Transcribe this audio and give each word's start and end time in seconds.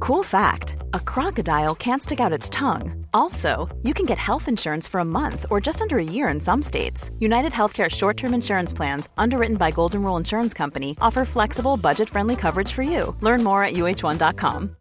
Cool 0.00 0.22
fact 0.22 0.76
a 0.94 1.00
crocodile 1.00 1.74
can't 1.74 2.02
stick 2.02 2.20
out 2.20 2.32
its 2.32 2.50
tongue. 2.50 3.06
Also, 3.12 3.68
you 3.82 3.94
can 3.94 4.06
get 4.06 4.18
health 4.18 4.48
insurance 4.48 4.88
for 4.88 5.00
a 5.00 5.04
month 5.04 5.46
or 5.50 5.60
just 5.60 5.80
under 5.80 5.98
a 5.98 6.04
year 6.04 6.28
in 6.28 6.40
some 6.40 6.62
states. 6.62 7.10
United 7.18 7.52
Healthcare 7.52 7.88
short 7.90 8.16
term 8.16 8.34
insurance 8.34 8.72
plans, 8.72 9.08
underwritten 9.18 9.56
by 9.56 9.70
Golden 9.70 10.02
Rule 10.02 10.16
Insurance 10.16 10.54
Company, 10.54 10.96
offer 11.00 11.24
flexible, 11.24 11.76
budget 11.76 12.08
friendly 12.08 12.36
coverage 12.36 12.72
for 12.72 12.82
you. 12.82 13.16
Learn 13.20 13.44
more 13.44 13.62
at 13.64 13.74
uh1.com. 13.74 14.76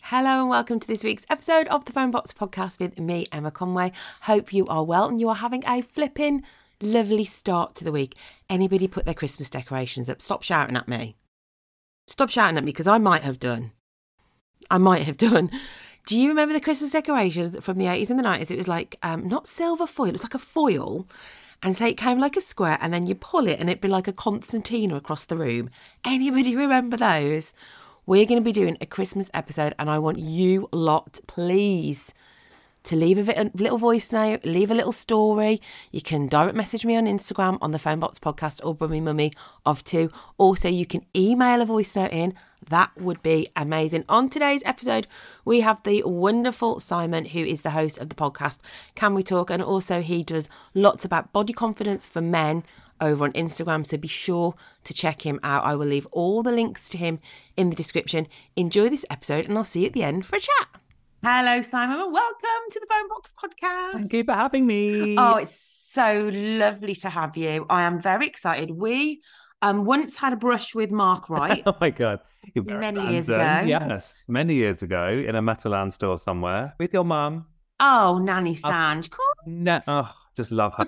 Hello 0.00 0.40
and 0.42 0.48
welcome 0.48 0.78
to 0.78 0.86
this 0.86 1.02
week's 1.02 1.26
episode 1.28 1.66
of 1.66 1.84
the 1.84 1.92
Phonebox 1.92 2.32
podcast 2.32 2.78
with 2.78 3.00
me, 3.00 3.26
Emma 3.32 3.50
Conway. 3.50 3.90
Hope 4.20 4.52
you 4.52 4.64
are 4.66 4.84
well 4.84 5.08
and 5.08 5.20
you 5.20 5.28
are 5.28 5.34
having 5.34 5.64
a 5.66 5.82
flipping 5.82 6.44
lovely 6.80 7.24
start 7.24 7.74
to 7.74 7.84
the 7.84 7.90
week. 7.90 8.14
Anybody 8.48 8.86
put 8.86 9.04
their 9.04 9.14
Christmas 9.14 9.50
decorations 9.50 10.08
up? 10.08 10.22
Stop 10.22 10.44
shouting 10.44 10.76
at 10.76 10.86
me. 10.86 11.16
Stop 12.06 12.30
shouting 12.30 12.56
at 12.56 12.64
me 12.64 12.72
because 12.72 12.86
I 12.86 12.98
might 12.98 13.22
have 13.22 13.38
done. 13.38 13.72
I 14.70 14.78
might 14.78 15.02
have 15.02 15.16
done. 15.30 15.50
Do 16.06 16.18
you 16.18 16.28
remember 16.28 16.54
the 16.54 16.60
Christmas 16.60 16.92
decorations 16.92 17.56
from 17.64 17.78
the 17.78 17.86
80s 17.86 18.10
and 18.10 18.18
the 18.18 18.22
90s? 18.22 18.50
It 18.50 18.56
was 18.56 18.68
like, 18.68 18.96
um, 19.02 19.26
not 19.26 19.48
silver 19.48 19.86
foil, 19.86 20.08
it 20.08 20.12
was 20.12 20.22
like 20.22 20.34
a 20.34 20.38
foil. 20.38 21.06
And 21.62 21.76
say 21.76 21.90
it 21.90 21.96
came 21.96 22.20
like 22.20 22.36
a 22.36 22.40
square, 22.40 22.78
and 22.80 22.92
then 22.92 23.06
you 23.06 23.14
pull 23.14 23.48
it, 23.48 23.58
and 23.58 23.68
it'd 23.68 23.80
be 23.80 23.88
like 23.88 24.06
a 24.06 24.12
concertina 24.12 24.94
across 24.94 25.24
the 25.24 25.36
room. 25.36 25.70
Anybody 26.04 26.54
remember 26.64 26.96
those? 26.96 27.54
We're 28.04 28.26
going 28.26 28.38
to 28.38 28.44
be 28.44 28.52
doing 28.52 28.76
a 28.80 28.86
Christmas 28.86 29.30
episode, 29.34 29.74
and 29.78 29.90
I 29.90 29.98
want 29.98 30.18
you 30.18 30.68
lot, 30.70 31.18
please, 31.26 32.14
to 32.86 32.94
leave 32.94 33.28
a 33.28 33.50
little 33.54 33.78
voice 33.78 34.12
note, 34.12 34.44
leave 34.44 34.70
a 34.70 34.74
little 34.74 34.92
story. 34.92 35.60
You 35.90 36.00
can 36.00 36.28
direct 36.28 36.56
message 36.56 36.86
me 36.86 36.94
on 36.94 37.06
Instagram 37.06 37.58
on 37.60 37.72
the 37.72 37.78
Phonebox 37.78 38.20
Podcast 38.20 38.64
or 38.64 38.76
Brummy 38.76 39.00
Mummy 39.00 39.32
of 39.64 39.82
Two. 39.82 40.10
Also, 40.38 40.68
you 40.68 40.86
can 40.86 41.04
email 41.14 41.60
a 41.60 41.64
voice 41.64 41.96
note 41.96 42.12
in. 42.12 42.32
That 42.68 42.92
would 42.96 43.20
be 43.24 43.48
amazing. 43.56 44.04
On 44.08 44.28
today's 44.28 44.62
episode, 44.64 45.08
we 45.44 45.62
have 45.62 45.82
the 45.82 46.04
wonderful 46.04 46.78
Simon, 46.78 47.24
who 47.24 47.40
is 47.40 47.62
the 47.62 47.70
host 47.70 47.98
of 47.98 48.08
the 48.08 48.14
podcast 48.14 48.58
Can 48.94 49.14
We 49.14 49.24
Talk? 49.24 49.50
And 49.50 49.62
also, 49.62 50.00
he 50.00 50.22
does 50.22 50.48
lots 50.72 51.04
about 51.04 51.32
body 51.32 51.52
confidence 51.52 52.06
for 52.06 52.20
men 52.20 52.62
over 53.00 53.24
on 53.24 53.32
Instagram. 53.32 53.84
So 53.84 53.96
be 53.96 54.06
sure 54.06 54.54
to 54.84 54.94
check 54.94 55.26
him 55.26 55.40
out. 55.42 55.64
I 55.64 55.74
will 55.74 55.86
leave 55.86 56.06
all 56.12 56.44
the 56.44 56.52
links 56.52 56.88
to 56.90 56.98
him 56.98 57.18
in 57.56 57.70
the 57.70 57.76
description. 57.76 58.28
Enjoy 58.54 58.88
this 58.88 59.04
episode, 59.10 59.46
and 59.46 59.58
I'll 59.58 59.64
see 59.64 59.80
you 59.80 59.86
at 59.86 59.92
the 59.92 60.04
end 60.04 60.24
for 60.24 60.36
a 60.36 60.40
chat. 60.40 60.75
Hello, 61.28 61.60
Simon, 61.60 61.98
and 61.98 62.12
welcome 62.12 62.62
to 62.70 62.78
the 62.78 62.86
Phonebox 62.86 63.34
Podcast. 63.34 63.98
Thank 63.98 64.12
you 64.12 64.22
for 64.22 64.34
having 64.34 64.64
me. 64.64 65.16
Oh, 65.18 65.34
it's 65.38 65.56
so 65.92 66.30
lovely 66.32 66.94
to 66.94 67.10
have 67.10 67.36
you. 67.36 67.66
I 67.68 67.82
am 67.82 68.00
very 68.00 68.28
excited. 68.28 68.70
We 68.70 69.22
um 69.60 69.84
once 69.84 70.16
had 70.16 70.34
a 70.34 70.36
brush 70.36 70.72
with 70.72 70.92
Mark 70.92 71.28
Wright. 71.28 71.64
oh 71.66 71.76
my 71.80 71.90
god. 71.90 72.20
Many 72.54 73.14
years 73.14 73.28
ago. 73.28 73.62
Yes, 73.66 74.24
many 74.28 74.54
years 74.54 74.84
ago 74.84 75.08
in 75.08 75.34
a 75.34 75.42
Matalan 75.42 75.92
store 75.92 76.16
somewhere 76.16 76.74
with 76.78 76.94
your 76.94 77.04
mum. 77.04 77.46
Oh, 77.80 78.20
Nanny 78.22 78.54
Sanj. 78.54 79.10
Oh, 79.12 79.34
na- 79.46 79.80
oh, 79.88 80.14
just 80.36 80.52
love 80.52 80.74
her 80.76 80.86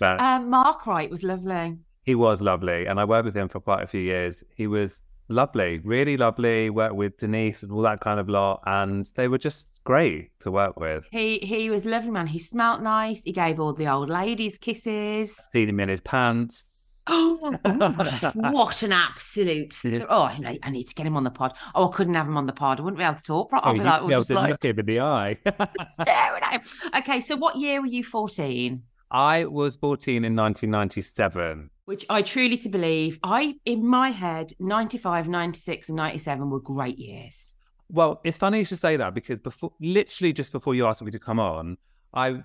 um, 0.18 0.48
Mark 0.48 0.86
Wright 0.86 1.10
was 1.10 1.22
lovely. 1.22 1.76
He 2.04 2.14
was 2.14 2.40
lovely. 2.40 2.86
And 2.86 2.98
I 2.98 3.04
worked 3.04 3.26
with 3.26 3.36
him 3.36 3.50
for 3.50 3.60
quite 3.60 3.82
a 3.82 3.86
few 3.86 4.00
years. 4.00 4.42
He 4.56 4.66
was 4.66 5.02
lovely, 5.28 5.78
really 5.84 6.16
lovely. 6.16 6.70
Worked 6.70 6.96
with 6.96 7.18
Denise 7.18 7.62
and 7.62 7.72
all 7.72 7.82
that 7.82 8.00
kind 8.00 8.20
of 8.20 8.28
lot, 8.28 8.62
and 8.66 9.10
they 9.16 9.28
were 9.28 9.38
just 9.38 9.82
great 9.84 10.30
to 10.40 10.50
work 10.50 10.78
with. 10.78 11.06
He 11.10 11.38
he 11.38 11.70
was 11.70 11.86
a 11.86 11.90
lovely, 11.90 12.10
man. 12.10 12.26
He 12.26 12.38
smelt 12.38 12.82
nice. 12.82 13.22
He 13.24 13.32
gave 13.32 13.60
all 13.60 13.72
the 13.72 13.88
old 13.88 14.10
ladies 14.10 14.58
kisses. 14.58 15.36
Seen 15.52 15.68
him 15.68 15.80
in 15.80 15.88
his 15.88 16.00
pants. 16.00 16.70
Oh, 17.06 17.36
what 18.34 18.82
an 18.82 18.92
absolute! 18.92 19.78
Oh, 20.08 20.22
I 20.24 20.70
need 20.70 20.84
to 20.84 20.94
get 20.94 21.06
him 21.06 21.18
on 21.18 21.24
the 21.24 21.30
pod. 21.30 21.54
Oh, 21.74 21.90
I 21.90 21.92
couldn't 21.94 22.14
have 22.14 22.26
him 22.26 22.38
on 22.38 22.46
the 22.46 22.54
pod. 22.54 22.80
I 22.80 22.82
wouldn't 22.82 22.96
be 22.96 23.04
able 23.04 23.16
to 23.16 23.22
talk. 23.22 23.50
I'd 23.52 23.60
oh, 23.62 23.72
be 23.74 23.80
like, 23.80 24.06
be 24.06 24.14
able 24.14 24.24
to 24.24 24.34
like... 24.34 24.50
look 24.52 24.64
him 24.64 24.78
in 24.78 24.86
the 24.86 25.00
eye. 25.00 25.36
staring 25.44 26.42
at 26.42 26.52
him. 26.52 26.62
Okay, 26.96 27.20
so 27.20 27.36
what 27.36 27.56
year 27.56 27.82
were 27.82 27.88
you 27.88 28.02
fourteen? 28.02 28.84
I 29.14 29.44
was 29.44 29.76
14 29.76 30.24
in 30.24 30.34
1997. 30.34 31.70
Which 31.86 32.06
I 32.08 32.22
truly 32.22 32.56
to 32.58 32.68
believe, 32.68 33.18
I, 33.22 33.56
in 33.64 33.86
my 33.86 34.10
head, 34.10 34.52
95, 34.58 35.28
96, 35.28 35.88
and 35.90 35.96
97 35.96 36.48
were 36.48 36.60
great 36.60 36.98
years. 36.98 37.56
Well, 37.90 38.20
it's 38.24 38.38
funny 38.38 38.58
you 38.58 38.64
should 38.64 38.78
say 38.78 38.96
that 38.96 39.12
because 39.12 39.40
before, 39.40 39.72
literally 39.80 40.32
just 40.32 40.50
before 40.52 40.74
you 40.74 40.86
asked 40.86 41.02
me 41.02 41.10
to 41.10 41.18
come 41.18 41.38
on, 41.38 41.76
I, 42.14 42.42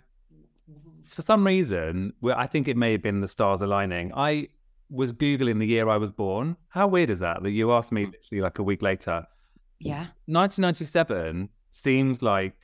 for 1.04 1.22
some 1.22 1.46
reason, 1.46 2.14
well, 2.22 2.36
I 2.38 2.48
think 2.48 2.68
it 2.68 2.76
may 2.76 2.92
have 2.92 3.02
been 3.02 3.22
the 3.22 3.28
stars 3.28 3.62
aligning. 3.62 4.12
I 4.14 4.50
was 4.90 5.14
Googling 5.14 5.60
the 5.60 5.68
year 5.68 5.88
I 5.88 5.98
was 5.98 6.12
born. 6.12 6.58
How 6.70 6.88
weird 6.88 7.10
is 7.10 7.20
that? 7.20 7.42
That 7.44 7.52
you 7.52 7.72
asked 7.72 7.92
me 7.92 8.06
mm. 8.06 8.12
literally 8.12 8.42
like 8.42 8.60
a 8.60 8.64
week 8.64 8.82
later. 8.82 9.26
Yeah. 9.80 10.08
1997 10.26 11.50
seems 11.72 12.22
like 12.22 12.56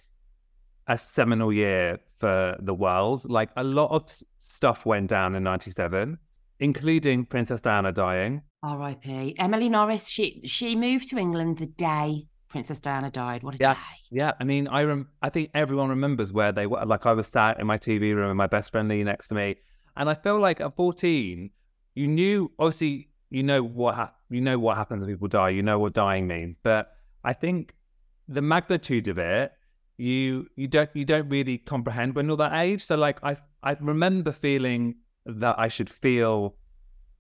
a 0.87 0.97
seminal 0.97 1.53
year 1.53 1.99
for 2.17 2.57
the 2.59 2.73
world. 2.73 3.29
Like 3.29 3.49
a 3.55 3.63
lot 3.63 3.91
of 3.91 4.11
stuff 4.39 4.85
went 4.85 5.09
down 5.09 5.35
in 5.35 5.43
97, 5.43 6.17
including 6.59 7.25
Princess 7.25 7.61
Diana 7.61 7.91
dying. 7.91 8.41
R.I.P. 8.63 9.35
Emily 9.37 9.69
Norris, 9.69 10.07
she 10.07 10.41
she 10.45 10.75
moved 10.75 11.09
to 11.09 11.17
England 11.17 11.57
the 11.57 11.67
day 11.67 12.27
Princess 12.49 12.79
Diana 12.79 13.11
died. 13.11 13.43
What 13.43 13.55
a 13.55 13.57
yeah, 13.59 13.73
day. 13.73 13.79
Yeah, 14.11 14.31
I 14.39 14.43
mean, 14.43 14.67
I 14.67 14.83
rem- 14.83 15.09
I 15.21 15.29
think 15.29 15.51
everyone 15.53 15.89
remembers 15.89 16.31
where 16.31 16.51
they 16.51 16.67
were. 16.67 16.85
Like 16.85 17.05
I 17.05 17.11
was 17.11 17.27
sat 17.27 17.59
in 17.59 17.67
my 17.67 17.77
TV 17.77 18.15
room 18.15 18.29
and 18.29 18.37
my 18.37 18.47
best 18.47 18.71
friend 18.71 18.87
Lee 18.87 19.03
next 19.03 19.27
to 19.29 19.35
me. 19.35 19.57
And 19.97 20.09
I 20.09 20.13
feel 20.13 20.39
like 20.39 20.61
at 20.61 20.75
14, 20.75 21.49
you 21.95 22.07
knew, 22.07 22.51
obviously, 22.57 23.09
you 23.29 23.43
know 23.43 23.61
what 23.61 23.95
ha- 23.95 24.13
you 24.29 24.41
know 24.41 24.57
what 24.57 24.77
happens 24.77 25.01
when 25.03 25.13
people 25.13 25.27
die. 25.27 25.49
You 25.49 25.63
know 25.63 25.79
what 25.79 25.93
dying 25.93 26.27
means. 26.27 26.57
But 26.61 26.93
I 27.23 27.33
think 27.33 27.75
the 28.27 28.41
magnitude 28.41 29.07
of 29.07 29.17
it 29.19 29.51
you 29.97 30.47
you 30.55 30.67
don't 30.67 30.89
you 30.93 31.05
don't 31.05 31.29
really 31.29 31.57
comprehend 31.57 32.15
when 32.15 32.27
you're 32.27 32.37
that 32.37 32.53
age. 32.53 32.83
So 32.83 32.95
like 32.95 33.23
I 33.23 33.37
I 33.63 33.75
remember 33.79 34.31
feeling 34.31 34.95
that 35.25 35.57
I 35.59 35.67
should 35.67 35.89
feel 35.89 36.55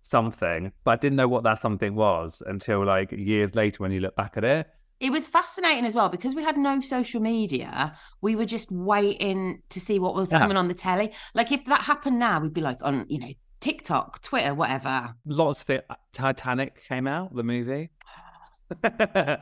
something, 0.01 0.71
but 0.83 0.91
I 0.91 0.95
didn't 0.97 1.15
know 1.15 1.27
what 1.27 1.43
that 1.43 1.59
something 1.59 1.95
was 1.95 2.41
until 2.45 2.85
like 2.85 3.11
years 3.11 3.55
later 3.55 3.77
when 3.79 3.91
you 3.91 3.99
look 3.99 4.15
back 4.15 4.37
at 4.37 4.43
it. 4.43 4.67
It 4.99 5.11
was 5.11 5.27
fascinating 5.27 5.85
as 5.85 5.93
well 5.93 6.07
because 6.07 6.35
we 6.35 6.43
had 6.43 6.57
no 6.57 6.79
social 6.79 7.19
media. 7.19 7.97
We 8.21 8.35
were 8.35 8.45
just 8.45 8.71
waiting 8.71 9.61
to 9.69 9.79
see 9.79 9.99
what 9.99 10.15
was 10.15 10.31
yeah. 10.31 10.39
coming 10.39 10.57
on 10.57 10.67
the 10.67 10.73
telly. 10.73 11.11
Like 11.33 11.51
if 11.51 11.65
that 11.65 11.81
happened 11.81 12.17
now, 12.17 12.39
we'd 12.39 12.53
be 12.53 12.61
like 12.61 12.81
on, 12.81 13.05
you 13.09 13.19
know, 13.19 13.31
TikTok, 13.59 14.21
Twitter, 14.21 14.53
whatever. 14.53 15.13
Lots 15.25 15.63
of 15.63 15.69
it. 15.71 15.85
Uh, 15.89 15.95
Titanic 16.13 16.81
came 16.87 17.07
out, 17.07 17.35
the 17.35 17.43
movie. 17.43 17.89
the 18.69 19.39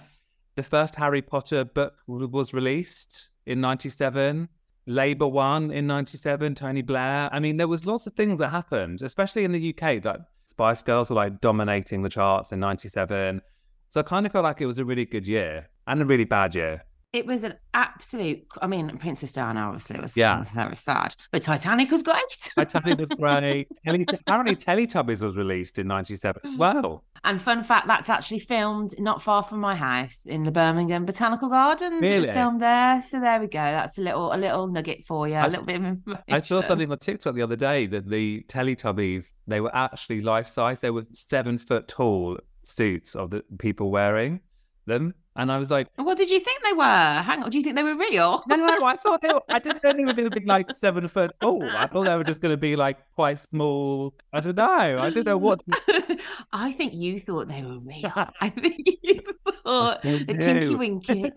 first 0.64 0.96
Harry 0.96 1.22
Potter 1.22 1.66
book 1.66 1.94
was 2.08 2.54
released 2.54 3.30
in 3.46 3.62
97. 3.62 4.48
Labour 4.86 5.28
won 5.28 5.72
in 5.72 5.88
97, 5.88 6.56
Tony 6.56 6.82
Blair. 6.82 7.30
I 7.32 7.40
mean, 7.40 7.58
there 7.58 7.68
was 7.68 7.86
lots 7.86 8.06
of 8.08 8.14
things 8.14 8.40
that 8.40 8.50
happened, 8.50 9.02
especially 9.02 9.44
in 9.46 9.52
the 9.52 9.70
UK, 9.70 10.02
that 10.04 10.22
Spice 10.46 10.84
Girls 10.84 11.10
were 11.10 11.16
like 11.16 11.40
dominating 11.40 12.02
the 12.02 12.10
charts 12.10 12.52
in 12.52 12.60
97. 12.60 13.42
So 13.90 14.00
I 14.00 14.04
kind 14.04 14.26
of 14.26 14.32
felt 14.32 14.44
like 14.44 14.60
it 14.60 14.66
was 14.66 14.80
a 14.80 14.86
really 14.86 15.06
good 15.06 15.26
year 15.26 15.70
and 15.88 16.02
a 16.02 16.06
really 16.06 16.26
bad 16.26 16.56
year. 16.56 16.84
It 17.14 17.28
was 17.28 17.44
an 17.44 17.54
absolute. 17.76 18.44
I 18.60 18.66
mean, 18.66 18.98
Princess 18.98 19.32
Diana 19.34 19.62
obviously 19.62 20.00
was, 20.00 20.18
Yeah. 20.18 20.40
was 20.40 20.50
very 20.50 20.76
sad, 20.76 21.16
but 21.32 21.44
Titanic 21.44 21.92
was 21.92 22.02
great. 22.02 22.16
Titanic 22.56 22.98
was 23.00 23.10
great. 23.10 23.68
Telly, 23.86 24.06
apparently, 24.10 24.56
Teletubbies 24.56 25.22
was 25.24 25.38
released 25.38 25.78
in 25.78 25.86
'97 25.88 26.42
as 26.44 26.58
well. 26.58 27.04
and 27.24 27.40
fun 27.40 27.64
fact, 27.64 27.86
that's 27.86 28.10
actually 28.10 28.40
filmed 28.40 28.96
not 29.00 29.22
far 29.22 29.44
from 29.44 29.60
my 29.60 29.76
house 29.76 30.26
in 30.26 30.44
the 30.44 30.52
Birmingham 30.52 31.06
Botanical 31.06 31.50
Gardens. 31.50 32.04
It 32.04 32.16
was 32.16 32.24
Really? 32.26 32.34
filmed 32.34 32.62
there, 32.64 33.02
so 33.04 33.20
there 33.20 33.40
we 33.40 33.46
go. 33.48 33.60
That's 33.60 34.00
a 34.00 34.02
little 34.02 34.34
a 34.34 34.38
little 34.38 34.66
nugget 34.66 35.06
for 35.06 35.28
you. 35.28 35.36
A 35.36 35.42
I 35.42 35.48
little 35.50 35.66
bit 35.66 35.76
of 35.76 35.86
information. 35.86 36.24
I 36.32 36.40
saw 36.40 36.64
something 36.64 36.92
on 36.92 36.98
TikTok 36.98 37.36
the 37.36 37.44
other 37.44 37.56
day 37.56 37.86
that 37.86 38.10
the 38.10 38.42
Teletubbies 38.50 39.34
they 39.46 39.62
were 39.62 39.76
actually 39.76 40.22
life 40.22 40.48
size. 40.48 40.80
They 40.80 40.90
were 40.90 41.06
seven 41.14 41.60
foot 41.60 41.88
tall 41.88 42.40
suits 42.64 43.16
of 43.16 43.30
the 43.30 43.44
people 43.60 43.92
wearing 43.92 44.40
them, 44.88 45.14
and 45.36 45.52
I 45.52 45.58
was 45.58 45.72
like, 45.72 45.88
What 45.96 46.18
did 46.18 46.30
you 46.30 46.40
think 46.40 46.64
they 46.64 46.74
were? 46.74 46.84
Hang 46.84 47.44
on, 47.44 47.50
do 47.50 47.58
you 47.58 47.64
think 47.64 47.76
they 47.76 47.84
were 47.84 47.96
real? 47.96 48.44
no, 48.48 48.56
no, 48.56 48.86
I 48.86 48.96
thought 48.98 49.22
they 49.22 49.30
were, 49.30 49.42
I 49.50 49.60
didn't 49.60 49.84
know 49.84 49.94
they 49.94 50.06
were 50.06 50.14
going 50.14 50.30
to 50.30 50.40
be 50.40 50.46
like 50.46 50.72
seven 50.72 51.08
foot 51.08 51.32
tall. 51.40 51.64
I 51.64 51.88
thought 51.88 52.06
they 52.06 52.16
were 52.16 52.24
just 52.24 52.42
going 52.42 52.54
to 52.54 52.58
be 52.58 52.76
like 52.76 52.98
quite 53.16 53.40
small. 53.40 54.14
I 54.32 54.40
don't 54.42 54.56
know. 54.56 54.64
I 55.00 55.10
don't 55.10 55.26
know 55.26 55.38
what. 55.38 55.62
I 56.54 56.72
think 56.74 56.94
you 56.94 57.20
thought 57.20 57.48
they 57.48 57.64
were 57.64 57.80
real. 57.80 58.12
I 58.42 58.50
think 58.50 58.78
you 59.02 59.22
thought 59.66 60.06
a 60.06 60.24
Tinky. 60.26 60.76
Winky. 60.76 61.32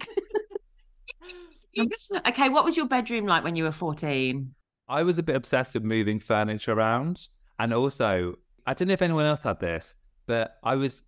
okay, 2.26 2.48
what 2.50 2.64
was 2.64 2.76
your 2.76 2.87
bedroom 2.87 3.26
like 3.26 3.44
when 3.44 3.56
you 3.56 3.64
were 3.64 3.72
14? 3.72 4.54
I 4.88 5.02
was 5.02 5.19
a 5.19 5.22
bit 5.22 5.37
obsessed 5.37 5.75
with 5.75 5.84
moving 5.84 6.20
furniture 6.20 6.72
around. 6.72 7.28
And 7.58 7.72
also, 7.72 8.34
I 8.66 8.75
don't 8.75 8.88
know 8.88 8.94
if 8.94 9.02
anyone 9.02 9.25
else 9.25 9.43
had 9.43 9.58
this, 9.58 9.96
but 10.26 10.58
I 10.62 10.75
was, 10.75 11.02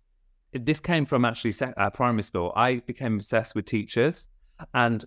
this 0.53 0.79
came 0.79 1.05
from 1.05 1.25
actually 1.25 1.51
sec- 1.51 1.73
uh, 1.77 1.89
primary 1.89 2.23
school. 2.23 2.51
I 2.55 2.77
became 2.77 3.15
obsessed 3.15 3.55
with 3.55 3.65
teachers 3.65 4.27
and, 4.73 5.05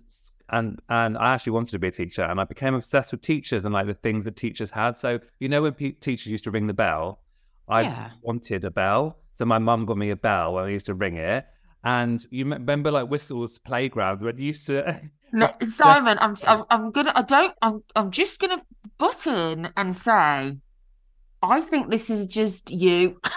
and, 0.49 0.79
and 0.89 1.17
I 1.17 1.33
actually 1.33 1.53
wanted 1.53 1.71
to 1.71 1.79
be 1.79 1.87
a 1.87 1.91
teacher 1.91 2.21
and 2.23 2.39
I 2.39 2.43
became 2.45 2.73
obsessed 2.75 3.11
with 3.11 3.21
teachers 3.21 3.65
and 3.65 3.73
like 3.73 3.87
the 3.87 3.93
things 3.93 4.25
that 4.25 4.35
teachers 4.35 4.69
had. 4.69 4.95
So, 4.95 5.19
you 5.39 5.49
know, 5.49 5.61
when 5.63 5.73
pe- 5.73 5.91
teachers 5.91 6.27
used 6.27 6.43
to 6.45 6.51
ring 6.51 6.67
the 6.67 6.73
bell, 6.73 7.19
I 7.67 7.83
Yeah. 7.83 8.09
wanted 8.21 8.63
a 8.65 8.71
bell. 8.71 9.19
So 9.35 9.45
my 9.45 9.57
mum 9.57 9.85
got 9.85 9.97
me 9.97 10.11
a 10.11 10.15
bell 10.15 10.57
and 10.59 10.67
I 10.67 10.71
used 10.71 10.85
to 10.87 10.93
ring 10.93 11.17
it. 11.17 11.45
And 11.83 12.25
you 12.31 12.45
remember 12.45 12.91
like 12.91 13.09
Whistle's 13.09 13.59
playground 13.59 14.21
when 14.21 14.37
you 14.37 14.45
used 14.45 14.65
to 14.67 15.01
No, 15.33 15.51
Simon, 15.63 16.17
I'm, 16.21 16.35
I'm, 16.47 16.63
I'm 16.69 16.91
gonna, 16.91 17.11
I 17.15 17.23
don't, 17.23 17.53
I'm, 17.61 17.83
I'm 17.95 18.11
just 18.11 18.39
gonna 18.39 18.63
butt 18.99 19.25
in 19.25 19.67
and 19.75 19.95
say, 19.95 20.59
I 21.41 21.61
think 21.61 21.89
this 21.89 22.09
is 22.11 22.27
just 22.27 22.69
you. 22.71 23.19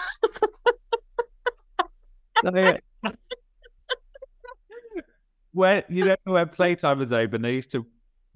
So, 2.43 2.77
when 5.53 5.83
you 5.89 6.05
know 6.05 6.15
when 6.23 6.47
playtime 6.49 6.99
was 6.99 7.11
over, 7.11 7.37
they 7.37 7.53
used 7.53 7.71
to 7.71 7.85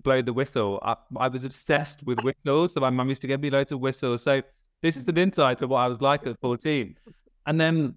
blow 0.03 0.21
the 0.21 0.33
whistle. 0.33 0.79
I, 0.81 0.95
I 1.17 1.27
was 1.27 1.45
obsessed 1.45 2.03
with 2.03 2.19
whistles, 2.21 2.73
so 2.73 2.81
my 2.81 2.89
mum 2.89 3.09
used 3.09 3.21
to 3.21 3.27
get 3.27 3.39
me 3.39 3.49
loads 3.49 3.71
of 3.71 3.79
whistles. 3.79 4.23
So 4.23 4.41
this 4.81 4.97
is 4.97 5.07
an 5.07 5.17
insight 5.17 5.59
to 5.59 5.67
what 5.67 5.79
I 5.79 5.87
was 5.87 6.01
like 6.01 6.25
at 6.25 6.39
fourteen. 6.39 6.97
And 7.45 7.59
then 7.61 7.95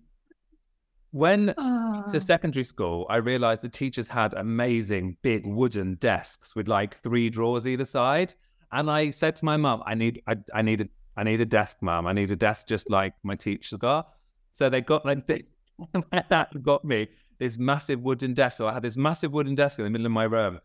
when 1.13 1.47
to 1.47 1.55
ah. 1.59 2.19
secondary 2.19 2.65
school, 2.65 3.07
I 3.09 3.17
realized 3.17 3.63
the 3.63 3.69
teachers 3.69 4.09
had 4.09 4.35
amazing 4.35 5.17
big 5.23 5.47
wooden 5.47 5.95
desks 5.95 6.57
with 6.57 6.69
like 6.69 6.97
three 7.01 7.31
drawers 7.31 7.67
either 7.67 7.85
side. 7.87 8.35
And 8.73 8.91
I 8.91 9.13
said 9.13 9.37
to 9.37 9.45
my 9.45 9.57
mum, 9.57 9.83
I 9.87 9.95
need 9.95 10.21
I, 10.27 10.37
I 10.53 10.63
need 10.63 10.81
a 10.81 10.89
I 11.17 11.23
need 11.23 11.41
a 11.41 11.47
desk, 11.47 11.79
mum. 11.81 12.07
I 12.07 12.13
need 12.13 12.31
a 12.33 12.37
desk 12.37 12.67
just 12.67 12.91
like 12.91 13.15
my 13.23 13.37
teachers 13.37 13.79
got. 13.79 14.13
So 14.53 14.69
they 14.69 14.81
got 14.81 15.07
like 15.07 15.27
this, 15.27 15.43
that 16.29 16.63
got 16.63 16.85
me 16.85 17.09
this 17.39 17.59
massive 17.59 18.01
wooden 18.01 18.35
desk. 18.35 18.59
So 18.59 18.67
I 18.67 18.73
had 18.73 18.83
this 18.83 18.97
massive 18.97 19.33
wooden 19.33 19.55
desk 19.55 19.79
in 19.79 19.85
the 19.85 19.91
middle 19.91 20.07
of 20.07 20.13
my 20.13 20.25
room. 20.25 20.61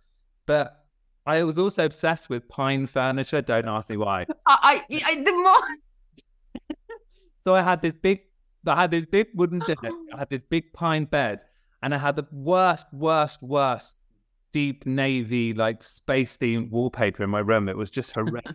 But 0.46 0.86
I 1.26 1.44
was 1.44 1.58
also 1.58 1.86
obsessed 1.86 2.30
with 2.30 2.48
pine 2.48 2.86
furniture. 2.88 3.42
Don't 3.42 3.68
ask 3.68 3.90
me 3.90 3.98
why. 3.98 4.26
I, 4.46 4.84
I, 4.92 5.02
I- 5.06 5.24
the 5.24 5.32
more 5.34 6.78
So 7.44 7.56
I 7.56 7.62
had 7.62 7.82
this 7.82 7.94
big, 7.94 8.22
I 8.68 8.76
had 8.82 8.92
this 8.92 9.06
big 9.06 9.28
wooden 9.34 9.60
desk. 9.60 9.84
I 10.14 10.18
had 10.18 10.30
this 10.30 10.44
big 10.44 10.74
pine 10.74 11.06
bed, 11.06 11.44
and 11.82 11.94
I 11.94 11.98
had 11.98 12.16
the 12.16 12.28
worst, 12.32 12.86
worst, 12.92 13.42
worst 13.42 13.96
deep 14.52 14.86
navy 14.86 15.54
like 15.54 15.84
space 15.84 16.36
themed 16.38 16.70
wallpaper 16.72 17.24
in 17.24 17.30
my 17.30 17.40
room. 17.40 17.70
It 17.70 17.78
was 17.78 17.90
just 17.90 18.12
horrendous. 18.12 18.54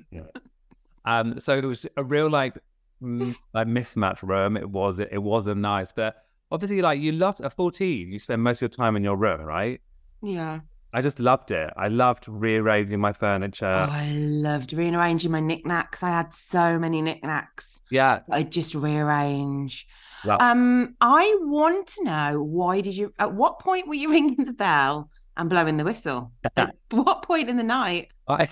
um, 1.04 1.38
so 1.38 1.56
it 1.56 1.64
was 1.64 1.86
a 1.96 2.04
real 2.04 2.28
like, 2.28 2.54
like 3.00 3.66
mismatched 3.68 4.22
room. 4.22 4.56
It 4.56 4.68
was, 4.68 5.00
it, 5.00 5.22
wasn't 5.22 5.60
nice, 5.60 5.92
but 5.92 6.24
obviously, 6.50 6.82
like 6.82 7.00
you 7.00 7.12
loved 7.12 7.40
at 7.40 7.52
fourteen, 7.52 8.12
you 8.12 8.18
spend 8.18 8.42
most 8.42 8.58
of 8.58 8.62
your 8.62 8.68
time 8.70 8.96
in 8.96 9.04
your 9.04 9.16
room, 9.16 9.40
right? 9.40 9.80
yeah. 10.22 10.60
I 10.96 11.02
just 11.02 11.18
loved 11.18 11.50
it. 11.50 11.72
I 11.76 11.88
loved 11.88 12.28
rearranging 12.28 13.00
my 13.00 13.12
furniture. 13.12 13.66
Oh, 13.66 13.90
I 13.90 14.12
loved 14.12 14.72
rearranging 14.72 15.32
my 15.32 15.40
knickknacks. 15.40 16.04
I 16.04 16.10
had 16.10 16.32
so 16.32 16.78
many 16.78 17.02
knickknacks. 17.02 17.80
yeah, 17.90 18.20
I 18.30 18.44
just 18.44 18.76
rearrange. 18.76 19.88
Um, 20.24 20.94
I 21.00 21.36
want 21.40 21.88
to 21.88 22.04
know 22.04 22.42
why 22.44 22.80
did 22.80 22.96
you? 22.96 23.12
At 23.18 23.34
what 23.34 23.58
point 23.58 23.88
were 23.88 23.94
you 23.94 24.08
ringing 24.16 24.44
the 24.44 24.52
bell 24.52 25.10
and 25.36 25.50
blowing 25.50 25.78
the 25.78 25.84
whistle? 25.84 26.30
At 26.56 26.76
what 26.90 27.22
point 27.22 27.50
in 27.50 27.56
the 27.56 27.64
night? 27.64 28.08
I, 28.28 28.48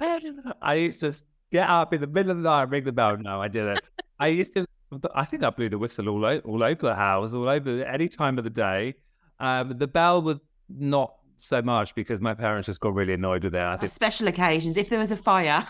I 0.60 0.74
used 0.74 1.00
to 1.00 1.14
get 1.50 1.68
up 1.68 1.94
in 1.94 2.00
the 2.02 2.06
middle 2.06 2.32
of 2.32 2.42
the 2.42 2.42
night 2.42 2.64
and 2.64 2.72
ring 2.72 2.84
the 2.84 2.92
bell. 2.92 3.16
No, 3.16 3.40
I 3.40 3.48
didn't. 3.48 3.80
I 4.18 4.26
used 4.28 4.52
to. 4.52 4.66
I 5.14 5.24
think 5.24 5.42
I 5.42 5.50
blew 5.50 5.68
the 5.68 5.78
whistle 5.78 6.08
all, 6.08 6.24
o- 6.24 6.38
all 6.38 6.62
over 6.62 6.82
the 6.86 6.94
house, 6.94 7.32
all 7.34 7.48
over 7.48 7.84
any 7.84 8.08
time 8.08 8.38
of 8.38 8.44
the 8.44 8.50
day. 8.50 8.94
Um, 9.40 9.76
the 9.76 9.88
bell 9.88 10.22
was 10.22 10.38
not 10.68 11.14
so 11.38 11.60
much 11.60 11.94
because 11.94 12.20
my 12.20 12.34
parents 12.34 12.66
just 12.66 12.80
got 12.80 12.94
really 12.94 13.12
annoyed 13.12 13.44
with 13.44 13.54
it. 13.54 13.60
I 13.60 13.76
think 13.76 13.92
special 13.92 14.28
occasions, 14.28 14.76
if 14.76 14.88
there 14.88 14.98
was 14.98 15.10
a 15.10 15.16
fire. 15.16 15.66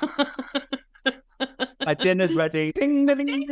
my 1.85 1.95
dinner's 1.95 2.35
ready. 2.35 2.73
Ding, 2.75 3.07
ding, 3.07 3.17
ding, 3.19 3.47
ding, 3.47 3.51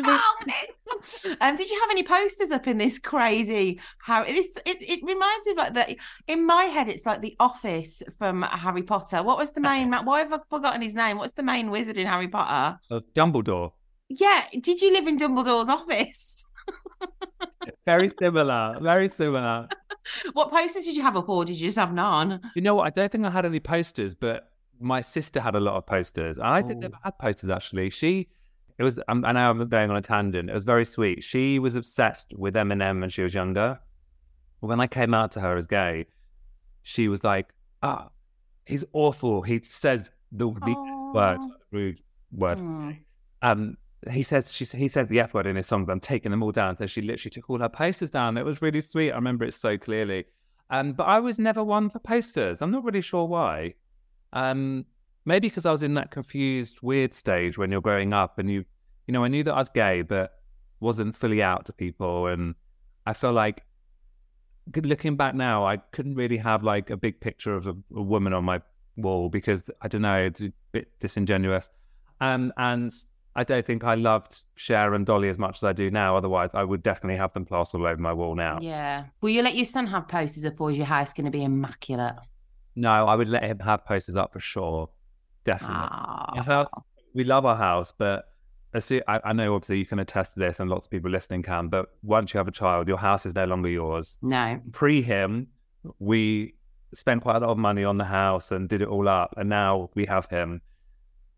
um, 1.40 1.56
did 1.56 1.68
you 1.70 1.80
have 1.80 1.90
any 1.90 2.02
posters 2.02 2.50
up 2.50 2.66
in 2.66 2.78
this 2.78 2.98
crazy 2.98 3.80
Harry? 4.02 4.26
This 4.32 4.56
it, 4.64 4.76
it 4.80 5.00
reminds 5.02 5.46
me 5.46 5.52
of 5.52 5.58
like 5.58 5.74
that. 5.74 5.96
In 6.28 6.46
my 6.46 6.64
head, 6.64 6.88
it's 6.88 7.04
like 7.06 7.20
the 7.20 7.36
Office 7.40 8.02
from 8.18 8.42
Harry 8.42 8.82
Potter. 8.82 9.22
What 9.22 9.38
was 9.38 9.52
the 9.52 9.60
main? 9.70 9.90
Why 9.92 10.20
have 10.20 10.32
I 10.32 10.38
forgotten 10.48 10.82
his 10.82 10.94
name? 10.94 11.18
What's 11.18 11.32
the 11.34 11.42
main 11.42 11.70
wizard 11.70 11.98
in 11.98 12.06
Harry 12.06 12.28
Potter? 12.28 12.78
Uh, 12.90 13.00
Dumbledore. 13.14 13.72
Yeah, 14.16 14.44
did 14.60 14.80
you 14.80 14.92
live 14.92 15.06
in 15.06 15.18
Dumbledore's 15.18 15.68
office? 15.68 16.46
Very 17.86 18.10
similar. 18.20 18.78
Very 18.82 19.08
similar. 19.08 19.68
What 20.34 20.50
posters 20.50 20.84
did 20.84 20.96
you 20.96 21.02
have 21.02 21.16
up, 21.16 21.28
or 21.28 21.44
did 21.44 21.58
you 21.58 21.68
just 21.68 21.78
have 21.78 21.92
none? 21.92 22.40
You 22.54 22.62
know 22.62 22.74
what? 22.74 22.86
I 22.86 22.90
don't 22.90 23.10
think 23.10 23.24
I 23.24 23.30
had 23.30 23.46
any 23.46 23.60
posters, 23.60 24.14
but 24.14 24.50
my 24.80 25.00
sister 25.00 25.40
had 25.40 25.54
a 25.54 25.60
lot 25.60 25.76
of 25.76 25.86
posters. 25.86 26.36
And 26.38 26.46
I 26.46 26.60
didn't 26.60 26.78
Oh. 26.78 26.88
never 26.88 26.98
had 27.02 27.18
posters 27.18 27.50
actually. 27.50 27.90
She, 27.90 28.28
it 28.78 28.82
was. 28.82 29.00
Um, 29.08 29.24
I 29.24 29.32
know 29.32 29.50
I'm 29.50 29.66
going 29.68 29.90
on 29.90 29.96
a 29.96 30.02
tangent. 30.02 30.50
It 30.50 30.54
was 30.54 30.64
very 30.64 30.84
sweet. 30.84 31.22
She 31.22 31.58
was 31.58 31.74
obsessed 31.76 32.34
with 32.36 32.54
Eminem 32.54 33.00
when 33.00 33.08
she 33.08 33.22
was 33.22 33.34
younger. 33.34 33.78
When 34.60 34.80
I 34.80 34.86
came 34.86 35.14
out 35.14 35.32
to 35.32 35.40
her 35.40 35.56
as 35.56 35.66
gay, 35.66 36.06
she 36.82 37.08
was 37.08 37.22
like, 37.24 37.52
"Ah, 37.82 38.08
he's 38.66 38.84
awful. 38.92 39.42
He 39.42 39.60
says 39.62 40.10
the, 40.32 40.46
the 40.50 41.10
word, 41.14 41.38
rude 41.70 42.00
word. 42.32 42.58
Hmm. 42.58 42.90
Um, 43.42 43.76
he 44.10 44.22
says 44.22 44.52
she 44.52 44.64
he 44.64 44.88
says 44.88 45.08
the 45.08 45.20
F 45.20 45.34
word 45.34 45.46
in 45.46 45.56
his 45.56 45.66
song, 45.66 45.84
but 45.84 45.92
I'm 45.92 46.00
taking 46.00 46.30
them 46.30 46.42
all 46.42 46.52
down. 46.52 46.76
So 46.76 46.86
she 46.86 47.00
literally 47.02 47.30
took 47.30 47.48
all 47.48 47.58
her 47.58 47.68
posters 47.68 48.10
down. 48.10 48.36
It 48.36 48.44
was 48.44 48.60
really 48.62 48.80
sweet. 48.80 49.12
I 49.12 49.16
remember 49.16 49.44
it 49.44 49.54
so 49.54 49.78
clearly. 49.78 50.24
Um, 50.70 50.92
but 50.92 51.04
I 51.04 51.20
was 51.20 51.38
never 51.38 51.62
one 51.62 51.90
for 51.90 51.98
posters. 51.98 52.62
I'm 52.62 52.70
not 52.70 52.84
really 52.84 53.00
sure 53.00 53.26
why. 53.26 53.74
Um, 54.32 54.86
maybe 55.24 55.48
because 55.48 55.66
I 55.66 55.70
was 55.70 55.82
in 55.82 55.94
that 55.94 56.10
confused, 56.10 56.80
weird 56.82 57.14
stage 57.14 57.58
when 57.58 57.70
you're 57.70 57.80
growing 57.80 58.12
up, 58.12 58.38
and 58.38 58.50
you, 58.50 58.64
you 59.06 59.12
know, 59.12 59.24
I 59.24 59.28
knew 59.28 59.42
that 59.44 59.54
I 59.54 59.58
was 59.58 59.70
gay, 59.70 60.02
but 60.02 60.32
wasn't 60.80 61.14
fully 61.14 61.42
out 61.42 61.66
to 61.66 61.72
people, 61.72 62.26
and 62.28 62.54
I 63.06 63.12
felt 63.12 63.34
like 63.34 63.64
looking 64.76 65.16
back 65.16 65.34
now, 65.34 65.66
I 65.66 65.76
couldn't 65.76 66.14
really 66.14 66.38
have 66.38 66.62
like 66.62 66.90
a 66.90 66.96
big 66.96 67.20
picture 67.20 67.54
of 67.54 67.68
a, 67.68 67.74
a 67.94 68.02
woman 68.02 68.32
on 68.32 68.44
my 68.44 68.60
wall 68.96 69.28
because 69.28 69.70
I 69.82 69.88
don't 69.88 70.02
know, 70.02 70.16
it's 70.16 70.40
a 70.40 70.52
bit 70.72 70.88
disingenuous. 71.00 71.70
Um, 72.20 72.52
and 72.56 72.92
I 73.36 73.44
don't 73.44 73.66
think 73.66 73.82
I 73.82 73.94
loved 73.96 74.44
Cher 74.54 74.94
and 74.94 75.04
Dolly 75.04 75.28
as 75.28 75.38
much 75.38 75.56
as 75.56 75.64
I 75.64 75.72
do 75.72 75.90
now. 75.90 76.16
Otherwise, 76.16 76.50
I 76.54 76.62
would 76.62 76.82
definitely 76.82 77.16
have 77.16 77.32
them 77.32 77.44
plastered 77.44 77.80
all 77.80 77.86
over 77.86 78.00
my 78.00 78.12
wall 78.12 78.34
now. 78.34 78.58
Yeah. 78.60 79.04
Will 79.20 79.30
you 79.30 79.42
let 79.42 79.56
your 79.56 79.64
son 79.64 79.86
have 79.88 80.06
posters 80.06 80.44
up, 80.44 80.60
or 80.60 80.70
is 80.70 80.76
your 80.76 80.86
house 80.86 81.12
going 81.12 81.24
to 81.24 81.30
be 81.32 81.42
immaculate? 81.42 82.14
No, 82.76 83.06
I 83.06 83.14
would 83.14 83.28
let 83.28 83.44
him 83.44 83.58
have 83.60 83.84
posters 83.84 84.16
up 84.16 84.32
for 84.32 84.40
sure. 84.40 84.88
Definitely. 85.44 85.76
Ah. 85.78 86.32
Our 86.36 86.42
house, 86.42 86.70
we 87.14 87.24
love 87.24 87.44
our 87.44 87.56
house, 87.56 87.92
but 87.96 88.26
as 88.72 88.84
soo- 88.84 89.02
I, 89.08 89.20
I 89.24 89.32
know 89.32 89.54
obviously 89.54 89.78
you 89.78 89.86
can 89.86 89.98
attest 89.98 90.34
to 90.34 90.40
this, 90.40 90.60
and 90.60 90.70
lots 90.70 90.86
of 90.86 90.90
people 90.90 91.10
listening 91.10 91.42
can. 91.42 91.68
But 91.68 91.86
once 92.02 92.32
you 92.32 92.38
have 92.38 92.48
a 92.48 92.52
child, 92.52 92.86
your 92.88 92.98
house 92.98 93.26
is 93.26 93.34
no 93.34 93.44
longer 93.46 93.68
yours. 93.68 94.16
No. 94.22 94.60
Pre 94.72 95.02
him, 95.02 95.48
we 95.98 96.54
spent 96.94 97.22
quite 97.22 97.36
a 97.36 97.40
lot 97.40 97.50
of 97.50 97.58
money 97.58 97.82
on 97.82 97.98
the 97.98 98.04
house 98.04 98.52
and 98.52 98.68
did 98.68 98.80
it 98.80 98.88
all 98.88 99.08
up, 99.08 99.34
and 99.36 99.48
now 99.48 99.90
we 99.94 100.06
have 100.06 100.26
him. 100.26 100.60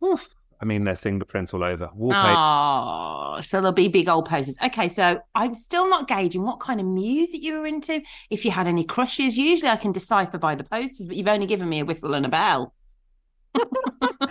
Oof, 0.04 0.28
I 0.60 0.64
mean, 0.64 0.84
there's 0.84 1.00
fingerprints 1.00 1.52
all 1.52 1.62
over. 1.62 1.90
Wallpaper. 1.94 2.34
Oh, 2.36 3.40
so 3.42 3.58
there'll 3.60 3.72
be 3.72 3.88
big 3.88 4.08
old 4.08 4.26
posters. 4.28 4.56
Okay, 4.64 4.88
so 4.88 5.20
I'm 5.34 5.54
still 5.54 5.88
not 5.88 6.08
gauging 6.08 6.42
what 6.42 6.60
kind 6.60 6.80
of 6.80 6.86
music 6.86 7.42
you 7.42 7.58
were 7.58 7.66
into. 7.66 8.00
If 8.30 8.44
you 8.44 8.50
had 8.50 8.66
any 8.66 8.84
crushes, 8.84 9.36
usually 9.36 9.70
I 9.70 9.76
can 9.76 9.92
decipher 9.92 10.38
by 10.38 10.54
the 10.54 10.64
posters, 10.64 11.08
but 11.08 11.16
you've 11.16 11.28
only 11.28 11.46
given 11.46 11.68
me 11.68 11.80
a 11.80 11.84
whistle 11.84 12.14
and 12.14 12.24
a 12.24 12.28
bell. 12.28 12.72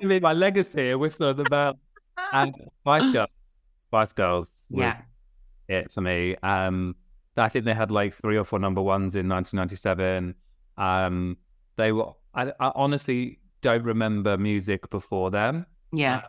you 0.00 0.08
mean 0.08 0.22
my 0.22 0.32
legacy, 0.32 0.90
a 0.90 0.98
whistle 0.98 1.30
and 1.30 1.40
a 1.40 1.44
bell. 1.44 1.78
And 2.32 2.54
Spice 2.80 3.12
Girls. 3.12 3.28
Spice 3.78 4.12
Girls 4.12 4.66
was 4.70 4.80
Yeah. 4.80 5.00
it 5.68 5.92
for 5.92 6.00
me. 6.00 6.36
Um, 6.42 6.96
I 7.36 7.48
think 7.48 7.64
they 7.66 7.74
had 7.74 7.90
like 7.90 8.14
three 8.14 8.36
or 8.38 8.44
four 8.44 8.58
number 8.58 8.80
ones 8.82 9.14
in 9.14 9.28
1997. 9.28 10.34
Um, 10.78 11.36
they 11.76 11.92
were. 11.92 12.12
I, 12.34 12.52
I 12.60 12.72
honestly 12.74 13.38
don't 13.68 13.84
remember 13.84 14.36
music 14.38 14.88
before 14.90 15.30
them, 15.30 15.66
Yeah. 15.92 16.16
Uh, 16.18 16.22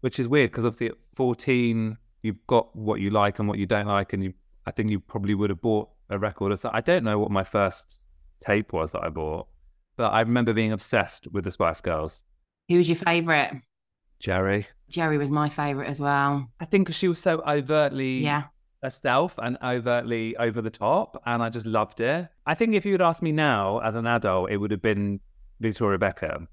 which 0.00 0.18
is 0.18 0.26
weird 0.28 0.50
because 0.50 0.64
obviously 0.66 0.88
at 0.88 0.96
14 1.14 1.96
you've 2.22 2.46
got 2.46 2.74
what 2.76 3.00
you 3.00 3.10
like 3.10 3.38
and 3.38 3.48
what 3.48 3.58
you 3.58 3.66
don't 3.66 3.86
like, 3.86 4.12
and 4.12 4.22
you. 4.24 4.32
I 4.66 4.70
think 4.70 4.90
you 4.90 4.98
probably 5.00 5.34
would 5.34 5.50
have 5.50 5.60
bought 5.60 5.88
a 6.10 6.18
record 6.18 6.50
or 6.52 6.56
so. 6.56 6.70
I 6.72 6.80
don't 6.80 7.04
know 7.04 7.18
what 7.18 7.30
my 7.30 7.44
first 7.44 7.98
tape 8.40 8.72
was 8.72 8.92
that 8.92 9.02
I 9.04 9.10
bought, 9.10 9.46
but 9.96 10.08
I 10.12 10.20
remember 10.20 10.52
being 10.54 10.72
obsessed 10.72 11.26
with 11.32 11.44
the 11.44 11.50
Spice 11.50 11.80
Girls. 11.82 12.22
Who 12.68 12.76
was 12.78 12.88
your 12.88 12.96
favourite? 12.96 13.60
Geri. 14.20 14.66
Geri 14.88 15.18
was 15.18 15.30
my 15.30 15.48
favourite 15.50 15.88
as 15.88 16.00
well. 16.00 16.48
I 16.60 16.64
think 16.64 16.92
she 16.92 17.08
was 17.08 17.18
so 17.20 17.42
overtly 17.46 18.24
Yeah. 18.24 18.44
herself 18.82 19.38
and 19.42 19.58
overtly 19.62 20.34
over 20.38 20.62
the 20.62 20.70
top, 20.70 21.20
and 21.26 21.42
I 21.42 21.50
just 21.50 21.66
loved 21.66 22.00
it. 22.00 22.28
I 22.46 22.54
think 22.54 22.74
if 22.74 22.84
you 22.86 22.92
had 22.92 23.02
asked 23.02 23.22
me 23.22 23.32
now 23.32 23.78
as 23.80 23.94
an 23.96 24.06
adult, 24.06 24.50
it 24.50 24.56
would 24.58 24.70
have 24.70 24.82
been 24.82 25.20
Victoria 25.60 25.98
Beckham. 25.98 26.48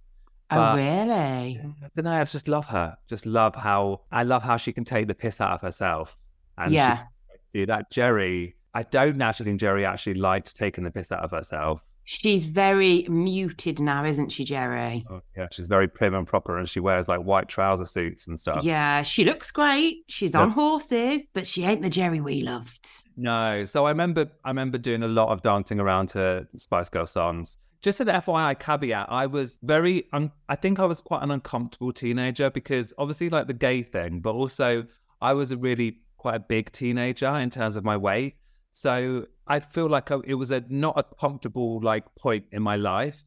Oh, 0.52 0.76
really? 0.76 1.60
I 1.60 1.88
don't 1.96 2.06
know. 2.06 2.12
I 2.12 2.24
just 2.26 2.48
love 2.48 2.66
her. 2.68 2.98
Just 3.08 3.26
love 3.26 3.56
how 3.56 4.02
I 4.12 4.24
love 4.24 4.44
how 4.44 4.58
she 4.58 4.74
can 4.74 4.84
take 4.86 5.08
the 5.08 5.16
piss 5.16 5.40
out 5.42 5.52
of 5.52 5.62
herself. 5.62 6.18
And 6.58 6.74
Yeah. 6.74 6.98
she's 6.98 7.06
do 7.54 7.66
that. 7.68 7.92
Geri, 7.92 8.56
I 8.74 8.84
don't 8.84 9.22
actually 9.22 9.46
think 9.48 9.60
Geri 9.60 9.86
actually 9.86 10.14
liked 10.16 10.56
taking 10.56 10.84
the 10.84 10.92
piss 10.92 11.12
out 11.12 11.20
of 11.24 11.32
herself. 11.32 11.82
She's 12.04 12.46
very 12.48 13.06
muted 13.10 13.80
now, 13.80 14.04
isn't 14.06 14.30
she, 14.30 14.44
Geri? 14.44 15.06
Oh, 15.10 15.22
yeah, 15.38 15.48
she's 15.52 15.68
very 15.68 15.88
prim 15.88 16.16
and 16.16 16.26
proper, 16.26 16.58
and 16.58 16.68
she 16.68 16.80
wears 16.80 17.08
like 17.08 17.20
white 17.22 17.48
trouser 17.48 17.86
suits 17.86 18.28
and 18.28 18.40
stuff. 18.40 18.64
Yeah, 18.64 19.04
she 19.04 19.24
looks 19.24 19.52
great. 19.52 20.04
She's 20.10 20.34
Yeah. 20.34 20.42
on 20.42 20.50
horses, 20.52 21.30
but 21.34 21.46
she 21.46 21.64
ain't 21.64 21.82
the 21.84 21.90
Geri 21.90 22.20
we 22.20 22.42
loved. 22.42 22.88
No. 23.16 23.66
So 23.66 23.86
I 23.86 23.90
remember 23.92 24.32
I 24.44 24.50
remember 24.50 24.78
doing 24.80 25.04
a 25.04 25.08
lot 25.08 25.30
of 25.30 25.44
dancing 25.44 25.80
around 25.80 26.08
to 26.10 26.48
Spice 26.58 26.90
Girl 26.90 27.06
songs. 27.06 27.58
Just 27.82 28.00
an 28.00 28.08
FYI 28.08 28.60
caveat, 28.60 29.08
I 29.10 29.26
was 29.26 29.58
very 29.64 30.06
un- 30.14 30.32
I 30.48 30.56
think 30.56 30.80
I 30.80 30.86
was 30.86 31.02
quite 31.02 31.24
an 31.24 31.32
uncomfortable 31.32 31.92
teenager 31.92 32.52
because 32.52 32.94
obviously 32.98 33.30
like 33.30 33.48
the 33.48 33.56
gay 33.56 33.82
thing, 33.82 34.20
but 34.20 34.34
also 34.34 34.86
I 35.20 35.34
was 35.34 35.52
a 35.52 35.58
really 35.58 35.98
quite 36.18 36.36
a 36.36 36.40
big 36.40 36.72
teenager 36.72 37.34
in 37.36 37.50
terms 37.50 37.76
of 37.76 37.84
my 37.84 37.98
weight. 37.98 38.36
So 38.74 39.26
I 39.48 39.60
feel 39.60 39.90
like 39.90 40.12
it 40.26 40.36
was 40.36 40.52
a 40.52 40.64
not 40.70 40.98
a 40.98 41.04
comfortable 41.04 41.82
like 41.82 42.04
point 42.16 42.46
in 42.52 42.62
my 42.62 42.76
life. 42.76 43.26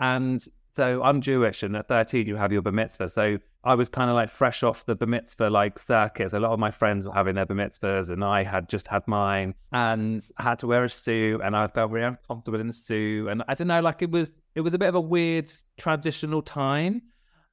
And 0.00 0.44
so 0.74 1.02
I'm 1.02 1.20
Jewish, 1.20 1.62
and 1.62 1.76
at 1.76 1.88
13 1.88 2.26
you 2.26 2.36
have 2.36 2.52
your 2.52 2.62
bar 2.62 2.72
mitzvah. 2.72 3.08
So 3.08 3.38
I 3.64 3.74
was 3.74 3.88
kind 3.88 4.08
of 4.08 4.16
like 4.16 4.30
fresh 4.30 4.62
off 4.62 4.86
the 4.86 4.96
bar 4.96 5.06
mitzvah 5.06 5.50
like 5.50 5.78
circuit. 5.78 6.32
A 6.32 6.40
lot 6.40 6.52
of 6.52 6.58
my 6.58 6.70
friends 6.70 7.06
were 7.06 7.12
having 7.12 7.34
their 7.34 7.46
bar 7.46 7.56
mitzvahs, 7.56 8.08
and 8.08 8.24
I 8.24 8.42
had 8.42 8.68
just 8.68 8.86
had 8.86 9.06
mine, 9.06 9.54
and 9.72 10.22
had 10.38 10.58
to 10.60 10.66
wear 10.66 10.84
a 10.84 10.88
suit, 10.88 11.40
and 11.42 11.54
I 11.54 11.68
felt 11.68 11.90
really 11.90 12.06
uncomfortable 12.06 12.60
in 12.60 12.68
the 12.68 12.72
suit. 12.72 13.28
And 13.28 13.42
I 13.48 13.54
don't 13.54 13.68
know, 13.68 13.80
like 13.80 14.02
it 14.02 14.10
was 14.10 14.30
it 14.54 14.62
was 14.62 14.72
a 14.72 14.78
bit 14.78 14.88
of 14.88 14.94
a 14.94 15.00
weird 15.00 15.50
transitional 15.76 16.42
time. 16.42 17.02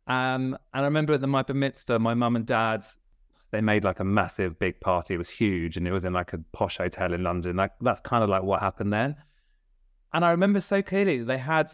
Um, 0.07 0.57
and 0.73 0.83
I 0.83 0.85
remember 0.85 1.13
at 1.13 1.21
the 1.21 1.27
my 1.27 1.43
bar 1.43 1.55
mitzvah, 1.55 1.99
my 1.99 2.13
mum 2.13 2.35
and 2.35 2.45
dad 2.45 2.85
they 3.51 3.61
made 3.61 3.83
like 3.83 3.99
a 3.99 4.03
massive 4.03 4.59
big 4.59 4.79
party. 4.79 5.15
It 5.15 5.17
was 5.17 5.29
huge, 5.29 5.75
and 5.75 5.87
it 5.87 5.91
was 5.91 6.05
in 6.05 6.13
like 6.13 6.33
a 6.33 6.37
posh 6.53 6.77
hotel 6.77 7.13
in 7.13 7.23
London. 7.23 7.57
Like 7.57 7.71
that's 7.81 8.01
kind 8.01 8.23
of 8.23 8.29
like 8.29 8.43
what 8.43 8.61
happened 8.61 8.93
then. 8.93 9.15
And 10.13 10.23
I 10.23 10.31
remember 10.31 10.61
so 10.61 10.81
clearly 10.81 11.19
they 11.23 11.37
had 11.37 11.71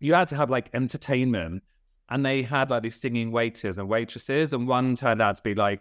you 0.00 0.14
had 0.14 0.28
to 0.28 0.36
have 0.36 0.50
like 0.50 0.70
entertainment 0.74 1.62
and 2.10 2.24
they 2.24 2.42
had 2.42 2.70
like 2.70 2.82
these 2.82 2.96
singing 3.00 3.30
waiters 3.32 3.78
and 3.78 3.88
waitresses 3.88 4.52
and 4.52 4.66
one 4.68 4.94
turned 4.94 5.20
out 5.22 5.36
to 5.36 5.42
be 5.42 5.54
like 5.54 5.80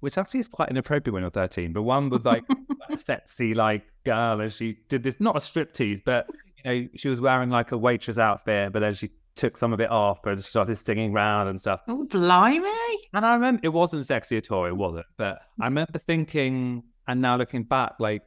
which 0.00 0.18
actually 0.18 0.40
is 0.40 0.48
quite 0.48 0.68
inappropriate 0.68 1.12
when 1.14 1.22
you're 1.22 1.30
13 1.30 1.72
but 1.72 1.82
one 1.82 2.10
was 2.10 2.24
like 2.24 2.44
a 2.90 2.96
sexy 2.96 3.54
like 3.54 3.82
girl 4.04 4.40
and 4.40 4.52
she 4.52 4.76
did 4.88 5.02
this 5.02 5.18
not 5.20 5.34
a 5.36 5.38
striptease 5.38 6.00
but 6.04 6.26
you 6.58 6.64
know 6.82 6.88
she 6.94 7.08
was 7.08 7.20
wearing 7.20 7.50
like 7.50 7.72
a 7.72 7.78
waitress 7.78 8.18
outfit 8.18 8.72
but 8.72 8.80
then 8.80 8.92
she 8.94 9.10
took 9.36 9.56
some 9.56 9.72
of 9.72 9.80
it 9.80 9.90
off 9.90 10.24
and 10.26 10.44
started 10.44 10.76
singing 10.76 11.12
around 11.12 11.48
and 11.48 11.60
stuff 11.60 11.80
Oh, 11.88 12.04
blimey. 12.04 12.68
and 13.14 13.26
I 13.26 13.34
remember 13.34 13.60
it 13.64 13.70
wasn't 13.70 14.06
sexy 14.06 14.36
at 14.36 14.52
all, 14.52 14.64
it 14.66 14.76
wasn't. 14.76 15.06
But 15.16 15.40
I 15.60 15.64
remember 15.64 15.98
thinking, 15.98 16.84
and 17.08 17.20
now 17.20 17.36
looking 17.36 17.64
back, 17.64 17.94
like 17.98 18.22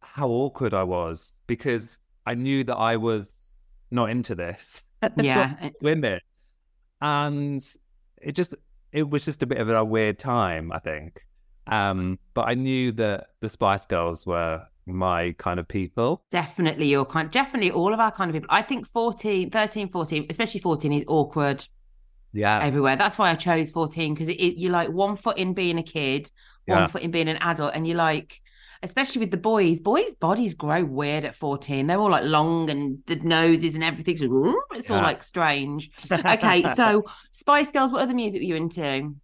how 0.00 0.28
awkward 0.28 0.74
I 0.74 0.82
was 0.82 1.34
because 1.46 2.00
I 2.26 2.34
knew 2.34 2.64
that 2.64 2.74
I 2.76 2.96
was 2.96 3.45
not 3.90 4.10
into 4.10 4.34
this. 4.34 4.82
Yeah. 5.20 5.70
women. 5.80 6.20
And 7.00 7.60
it 8.22 8.32
just, 8.32 8.54
it 8.92 9.08
was 9.08 9.24
just 9.24 9.42
a 9.42 9.46
bit 9.46 9.58
of 9.58 9.68
a 9.68 9.84
weird 9.84 10.18
time, 10.18 10.72
I 10.72 10.78
think. 10.78 11.20
Um, 11.66 12.18
but 12.34 12.48
I 12.48 12.54
knew 12.54 12.92
that 12.92 13.28
the 13.40 13.48
Spice 13.48 13.86
Girls 13.86 14.26
were 14.26 14.62
my 14.86 15.34
kind 15.38 15.58
of 15.58 15.66
people. 15.66 16.22
Definitely 16.30 16.86
your 16.86 17.04
kind, 17.04 17.30
definitely 17.30 17.72
all 17.72 17.92
of 17.92 17.98
our 18.00 18.12
kind 18.12 18.30
of 18.30 18.34
people. 18.34 18.48
I 18.50 18.62
think 18.62 18.86
14, 18.88 19.50
13, 19.50 19.88
14, 19.90 20.26
especially 20.30 20.60
14 20.60 20.92
is 20.92 21.04
awkward 21.08 21.66
Yeah. 22.32 22.60
everywhere. 22.62 22.94
That's 22.96 23.18
why 23.18 23.30
I 23.30 23.34
chose 23.34 23.72
14 23.72 24.14
because 24.14 24.28
it, 24.28 24.40
it, 24.40 24.58
you're 24.60 24.72
like 24.72 24.88
one 24.90 25.16
foot 25.16 25.38
in 25.38 25.54
being 25.54 25.78
a 25.78 25.82
kid, 25.82 26.30
one 26.66 26.78
Yeah. 26.78 26.86
foot 26.86 27.02
in 27.02 27.10
being 27.10 27.28
an 27.28 27.38
adult, 27.38 27.72
and 27.74 27.86
you're 27.86 27.96
like, 27.96 28.40
especially 28.82 29.20
with 29.20 29.30
the 29.30 29.36
boys, 29.36 29.80
boys' 29.80 30.14
bodies 30.14 30.54
grow 30.54 30.84
weird 30.84 31.24
at 31.24 31.34
14. 31.34 31.86
They're 31.86 31.98
all 31.98 32.10
like 32.10 32.24
long 32.24 32.70
and 32.70 32.98
the 33.06 33.16
noses 33.16 33.74
and 33.74 33.84
everything's 33.84 34.22
it's 34.22 34.90
all 34.90 34.98
Yeah. 34.98 35.02
like 35.02 35.22
strange. 35.22 35.90
Okay, 36.12 36.62
so 36.74 37.04
Spice 37.32 37.70
Girls, 37.70 37.90
what 37.92 38.02
other 38.02 38.14
music 38.14 38.40
were 38.40 38.46
you 38.46 38.56
into? 38.56 39.14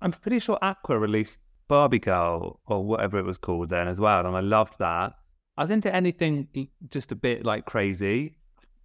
I'm 0.00 0.12
pretty 0.12 0.38
sure 0.38 0.58
Aqua 0.62 0.98
released 0.98 1.38
Barbie 1.68 1.98
Girl 1.98 2.60
or 2.66 2.84
whatever 2.84 3.18
it 3.18 3.24
was 3.24 3.38
called 3.38 3.70
then 3.70 3.88
as 3.88 4.00
well, 4.00 4.26
and 4.26 4.36
I 4.36 4.40
loved 4.40 4.78
that. 4.78 5.12
I 5.56 5.62
was 5.62 5.70
into 5.70 5.94
anything 5.94 6.48
just 6.90 7.12
a 7.12 7.16
bit 7.16 7.44
like 7.44 7.64
crazy. 7.64 8.36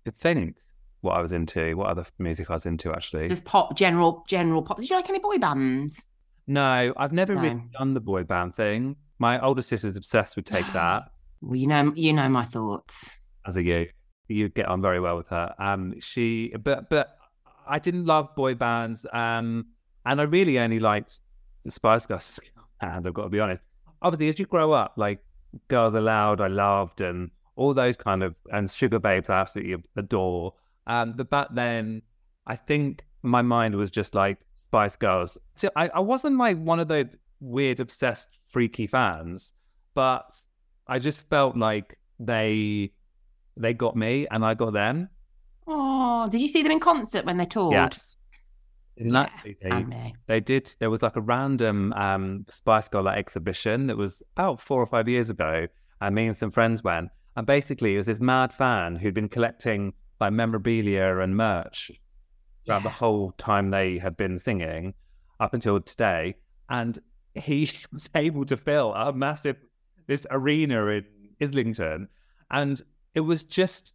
I 0.08 0.12
think 0.12 0.56
what 1.02 1.14
I 1.18 1.22
was 1.22 1.32
into, 1.32 1.76
what 1.76 1.88
other 1.90 2.06
music 2.18 2.50
I 2.50 2.54
was 2.54 2.66
into 2.66 2.92
actually. 2.94 3.28
Just 3.28 3.44
pop, 3.46 3.76
general, 3.76 4.24
general 4.28 4.62
pop. 4.62 4.78
Did 4.80 4.90
you 4.90 4.96
like 4.96 5.10
any 5.10 5.20
boy 5.20 5.38
bands? 5.38 6.08
No, 6.48 6.94
I've 6.98 7.12
never 7.12 7.36
really 7.36 7.62
done 7.78 7.94
the 7.94 8.02
boy 8.02 8.24
band 8.24 8.56
thing. 8.56 8.96
My 9.22 9.40
older 9.40 9.62
sister's 9.62 9.96
obsessed 9.98 10.36
with 10.36 10.46
Take 10.46 10.66
That 10.74 11.04
Well, 11.42 11.56
you 11.56 11.68
know, 11.68 11.94
you 11.96 12.12
know 12.12 12.28
my 12.28 12.44
thoughts. 12.44 13.20
as 13.46 13.56
a 13.56 13.64
you. 13.64 13.88
You 14.28 14.50
get 14.50 14.66
on 14.66 14.82
very 14.82 15.00
well 15.00 15.16
with 15.16 15.28
her. 15.28 15.54
Um, 15.60 16.00
she, 16.00 16.52
but 16.64 16.90
but 16.90 17.18
I 17.68 17.78
didn't 17.78 18.06
love 18.06 18.34
boy 18.36 18.56
bands. 18.56 19.06
Um, 19.14 19.68
and 20.08 20.20
I 20.20 20.24
really 20.24 20.58
only 20.58 20.80
liked 20.80 21.20
the 21.64 21.70
Spice 21.70 22.08
Girls. 22.08 22.40
And 22.84 23.06
I've 23.06 23.14
got 23.14 23.26
to 23.26 23.30
be 23.30 23.40
honest. 23.40 23.62
Obviously, 24.02 24.30
as 24.30 24.40
you 24.40 24.48
grow 24.48 24.72
up, 24.72 24.94
like 24.96 25.20
Girls 25.68 25.94
Aloud, 25.94 26.42
I 26.42 26.48
loved, 26.48 27.00
and 27.00 27.30
all 27.56 27.76
those 27.76 27.96
kind 27.96 28.24
of 28.24 28.34
and 28.52 28.68
Sugababes, 28.68 29.30
I 29.30 29.40
absolutely 29.40 29.84
adore. 29.98 30.56
Um, 30.88 31.14
but 31.16 31.30
back 31.30 31.50
then, 31.54 32.02
I 32.48 32.56
think 32.56 33.06
my 33.22 33.44
mind 33.44 33.76
was 33.76 33.92
just 33.92 34.16
like 34.16 34.40
Spice 34.56 34.96
Girls. 34.96 35.38
So 35.58 35.70
I, 35.76 35.90
I 35.90 36.00
wasn't 36.00 36.40
like 36.40 36.58
one 36.58 36.80
of 36.80 36.88
those 36.88 37.16
weird, 37.42 37.80
obsessed, 37.80 38.40
freaky 38.48 38.88
fans, 38.88 39.54
but 39.94 40.32
I 40.88 41.00
just 41.00 41.30
felt 41.30 41.58
like 41.58 41.98
they 42.20 42.92
they 43.58 43.74
got 43.74 43.96
me 43.96 44.28
and 44.32 44.46
I 44.46 44.54
got 44.54 44.74
them. 44.74 45.10
Oh, 45.68 46.30
did 46.30 46.42
you 46.42 46.50
see 46.50 46.64
them 46.64 46.72
in 46.72 46.80
concert 46.80 47.26
when 47.26 47.38
they 47.38 47.46
toured? 47.46 47.74
Yes. 47.74 48.16
Yeah, 48.98 49.84
me. 49.84 50.14
They 50.28 50.40
did. 50.40 50.74
There 50.80 50.90
was 50.90 51.02
like 51.02 51.16
a 51.16 51.22
random 51.22 51.94
um, 51.94 52.46
Spice 52.50 52.88
Girl 52.88 53.08
exhibition 53.08 53.88
that 53.88 53.98
was 53.98 54.22
about 54.36 54.62
four 54.62 54.82
or 54.82 54.86
five 54.86 55.08
years 55.08 55.30
ago, 55.30 55.68
and 56.02 56.16
me 56.16 56.28
and 56.28 56.38
some 56.38 56.52
friends 56.52 56.84
went. 56.84 57.10
And 57.36 57.48
basically, 57.48 57.96
it 57.96 57.98
was 57.98 58.08
this 58.08 58.20
mad 58.20 58.54
fan 58.54 58.96
who'd 58.96 59.14
been 59.14 59.30
collecting 59.30 59.94
like 60.20 60.34
memorabilia 60.34 61.18
and 61.18 61.36
merch 61.36 61.92
throughout 62.66 62.84
the 62.84 62.90
whole 62.90 63.32
time 63.38 63.72
they 63.72 63.98
had 63.98 64.16
been 64.18 64.38
singing 64.38 64.94
up 65.40 65.54
until 65.54 65.80
today. 65.80 66.36
And 66.70 67.00
he 67.36 67.70
was 67.92 68.10
able 68.16 68.46
to 68.46 68.58
fill 68.58 68.94
a 68.94 69.14
massive 69.14 69.58
this 70.08 70.26
arena 70.32 70.86
in 70.88 71.06
Islington, 71.42 72.08
and 72.50 72.82
it 73.14 73.22
was 73.22 73.44
just 73.44 73.94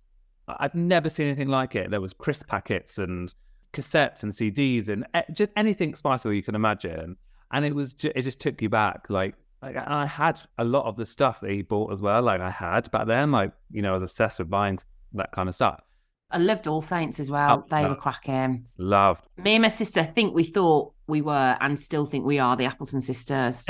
I've 0.48 0.74
never 0.74 1.10
seen 1.10 1.26
anything 1.26 1.48
like 1.48 1.74
it. 1.74 1.90
There 1.90 2.00
was 2.00 2.12
crisp 2.12 2.46
packets 2.46 2.98
and 2.98 3.34
cassettes 3.72 4.22
and 4.22 4.32
CDs 4.32 4.88
and 4.88 5.06
e- 5.16 5.32
just 5.32 5.50
anything 5.56 5.94
Spice 5.94 6.24
you 6.24 6.42
can 6.42 6.54
imagine, 6.54 7.16
and 7.52 7.64
it 7.64 7.74
was 7.74 7.92
ju- 7.94 8.12
it 8.14 8.22
just 8.22 8.40
took 8.40 8.60
you 8.62 8.68
back. 8.68 9.10
Like, 9.10 9.34
like 9.62 9.76
I 9.76 10.06
had 10.06 10.40
a 10.58 10.64
lot 10.64 10.86
of 10.86 10.96
the 10.96 11.06
stuff 11.06 11.40
that 11.40 11.50
he 11.50 11.62
bought 11.62 11.92
as 11.92 12.00
well. 12.00 12.22
Like 12.22 12.40
I 12.40 12.50
had 12.50 12.90
back 12.90 13.06
then, 13.06 13.32
like 13.32 13.52
you 13.70 13.82
know, 13.82 13.90
I 13.90 13.94
was 13.94 14.02
obsessed 14.02 14.38
with 14.38 14.50
buying 14.50 14.78
that 15.14 15.32
kind 15.32 15.48
of 15.48 15.54
stuff. 15.54 15.80
I 16.30 16.38
loved 16.38 16.66
All 16.66 16.82
Saints 16.82 17.20
as 17.20 17.30
well. 17.30 17.64
Oh, 17.64 17.66
they 17.70 17.82
no. 17.82 17.90
were 17.90 17.96
cracking. 17.96 18.66
Loved. 18.78 19.26
Me 19.36 19.54
and 19.54 19.62
my 19.62 19.68
sister 19.68 20.02
think 20.02 20.34
we 20.34 20.44
thought 20.44 20.92
we 21.06 21.22
were 21.22 21.56
and 21.60 21.78
still 21.78 22.06
think 22.06 22.24
we 22.24 22.38
are 22.38 22.56
the 22.56 22.64
Appleton 22.64 23.00
sisters. 23.00 23.64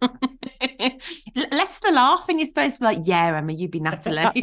Less 0.00 1.80
the 1.80 1.90
laughing. 1.92 2.38
You're 2.38 2.48
supposed 2.48 2.74
to 2.74 2.80
be 2.80 2.86
like, 2.86 2.98
yeah, 3.02 3.36
Emma, 3.36 3.52
you'd 3.52 3.72
be 3.72 3.80
Natalie. 3.80 4.42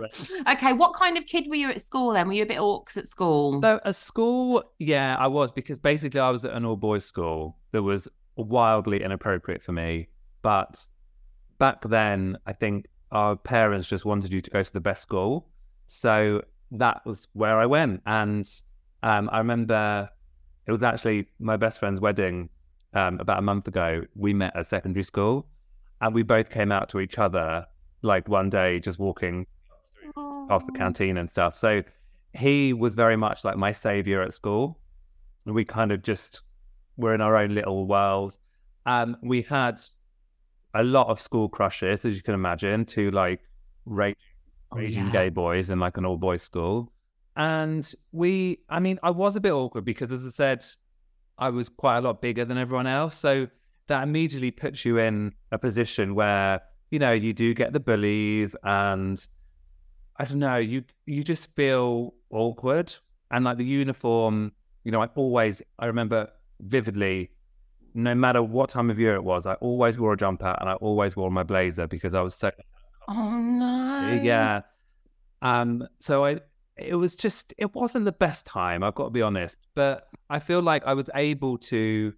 okay, 0.48 0.72
what 0.72 0.94
kind 0.94 1.18
of 1.18 1.26
kid 1.26 1.44
were 1.48 1.56
you 1.56 1.70
at 1.70 1.80
school 1.80 2.12
then? 2.12 2.26
Were 2.26 2.34
you 2.34 2.42
a 2.42 2.46
bit 2.46 2.58
orcs 2.58 2.96
at 2.96 3.06
school? 3.06 3.60
So 3.60 3.80
at 3.84 3.96
school, 3.96 4.62
yeah, 4.78 5.16
I 5.18 5.26
was 5.26 5.52
because 5.52 5.78
basically 5.78 6.20
I 6.20 6.30
was 6.30 6.44
at 6.44 6.52
an 6.52 6.64
all 6.64 6.76
boys 6.76 7.04
school 7.04 7.58
that 7.72 7.82
was 7.82 8.08
wildly 8.36 9.02
inappropriate 9.02 9.62
for 9.62 9.72
me. 9.72 10.08
But 10.42 10.86
back 11.58 11.82
then, 11.82 12.38
I 12.46 12.52
think 12.52 12.86
our 13.12 13.36
parents 13.36 13.88
just 13.88 14.04
wanted 14.04 14.32
you 14.32 14.40
to 14.40 14.50
go 14.50 14.62
to 14.62 14.72
the 14.72 14.80
best 14.80 15.02
school. 15.02 15.48
So 15.86 16.42
that 16.72 17.04
was 17.04 17.28
where 17.32 17.58
I 17.58 17.66
went. 17.66 18.02
And 18.06 18.48
um, 19.02 19.28
I 19.32 19.38
remember 19.38 20.08
it 20.66 20.72
was 20.72 20.82
actually 20.82 21.28
my 21.38 21.56
best 21.56 21.78
friend's 21.78 22.00
wedding 22.00 22.48
um, 22.94 23.18
about 23.20 23.38
a 23.38 23.42
month 23.42 23.68
ago. 23.68 24.02
We 24.14 24.34
met 24.34 24.56
at 24.56 24.66
secondary 24.66 25.04
school 25.04 25.46
and 26.00 26.14
we 26.14 26.22
both 26.22 26.50
came 26.50 26.72
out 26.72 26.88
to 26.90 27.00
each 27.00 27.18
other 27.18 27.66
like 28.02 28.28
one 28.28 28.50
day 28.50 28.80
just 28.80 28.98
walking 28.98 29.46
past 30.48 30.66
the 30.66 30.72
canteen 30.72 31.16
and 31.16 31.30
stuff. 31.30 31.56
So 31.56 31.82
he 32.32 32.72
was 32.72 32.94
very 32.94 33.16
much 33.16 33.44
like 33.44 33.56
my 33.56 33.72
savior 33.72 34.22
at 34.22 34.34
school. 34.34 34.78
We 35.46 35.64
kind 35.64 35.92
of 35.92 36.02
just 36.02 36.42
were 36.96 37.14
in 37.14 37.20
our 37.20 37.36
own 37.36 37.54
little 37.54 37.86
world. 37.86 38.38
Um, 38.86 39.16
we 39.22 39.42
had 39.42 39.80
a 40.74 40.82
lot 40.82 41.08
of 41.08 41.20
school 41.20 41.48
crushes, 41.48 42.04
as 42.04 42.16
you 42.16 42.22
can 42.22 42.34
imagine, 42.34 42.84
to 42.86 43.10
like 43.10 43.40
rage, 43.86 44.16
Oh, 44.16 44.33
Oh, 44.74 44.78
raging 44.78 45.06
yeah. 45.06 45.12
gay 45.12 45.28
boys 45.28 45.70
in 45.70 45.78
like 45.78 45.96
an 45.96 46.04
all 46.04 46.16
boys 46.16 46.42
school. 46.42 46.92
And 47.36 47.90
we, 48.12 48.60
I 48.68 48.80
mean, 48.80 48.98
I 49.02 49.10
was 49.10 49.36
a 49.36 49.40
bit 49.40 49.52
awkward 49.52 49.84
because, 49.84 50.12
as 50.12 50.24
I 50.24 50.30
said, 50.30 50.64
I 51.38 51.50
was 51.50 51.68
quite 51.68 51.98
a 51.98 52.00
lot 52.00 52.22
bigger 52.22 52.44
than 52.44 52.58
everyone 52.58 52.86
else. 52.86 53.16
So 53.16 53.48
that 53.88 54.02
immediately 54.02 54.50
puts 54.50 54.84
you 54.84 54.98
in 54.98 55.32
a 55.50 55.58
position 55.58 56.14
where, 56.14 56.60
you 56.90 56.98
know, 56.98 57.12
you 57.12 57.32
do 57.32 57.54
get 57.54 57.72
the 57.72 57.80
bullies 57.80 58.54
and 58.62 59.26
I 60.16 60.24
don't 60.24 60.38
know, 60.38 60.56
you 60.56 60.84
you 61.06 61.24
just 61.24 61.54
feel 61.56 62.14
awkward. 62.30 62.94
And 63.30 63.44
like 63.44 63.56
the 63.58 63.64
uniform, 63.64 64.52
you 64.84 64.92
know, 64.92 65.02
I 65.02 65.06
always 65.16 65.60
I 65.78 65.86
remember 65.86 66.30
vividly, 66.60 67.30
no 67.94 68.14
matter 68.14 68.42
what 68.42 68.70
time 68.70 68.90
of 68.90 68.98
year 68.98 69.16
it 69.16 69.24
was, 69.24 69.44
I 69.44 69.54
always 69.54 69.98
wore 69.98 70.12
a 70.12 70.16
jumper 70.16 70.54
and 70.60 70.68
I 70.68 70.74
always 70.74 71.16
wore 71.16 71.30
my 71.30 71.42
blazer 71.42 71.88
because 71.88 72.14
I 72.14 72.20
was 72.20 72.34
so 72.34 72.52
Oh 73.08 73.38
no. 73.40 74.00
yeah. 74.14 74.62
Um 75.42 75.86
so 76.00 76.24
I 76.24 76.40
it 76.76 76.94
was 76.94 77.16
just 77.16 77.54
it 77.58 77.74
wasn't 77.74 78.04
the 78.04 78.12
best 78.12 78.46
time, 78.46 78.82
I've 78.82 78.94
got 78.94 79.04
to 79.04 79.10
be 79.10 79.22
honest. 79.22 79.60
But 79.74 80.08
I 80.30 80.38
feel 80.38 80.62
like 80.62 80.84
I 80.86 80.94
was 80.94 81.08
able 81.14 81.58
to 81.58 82.14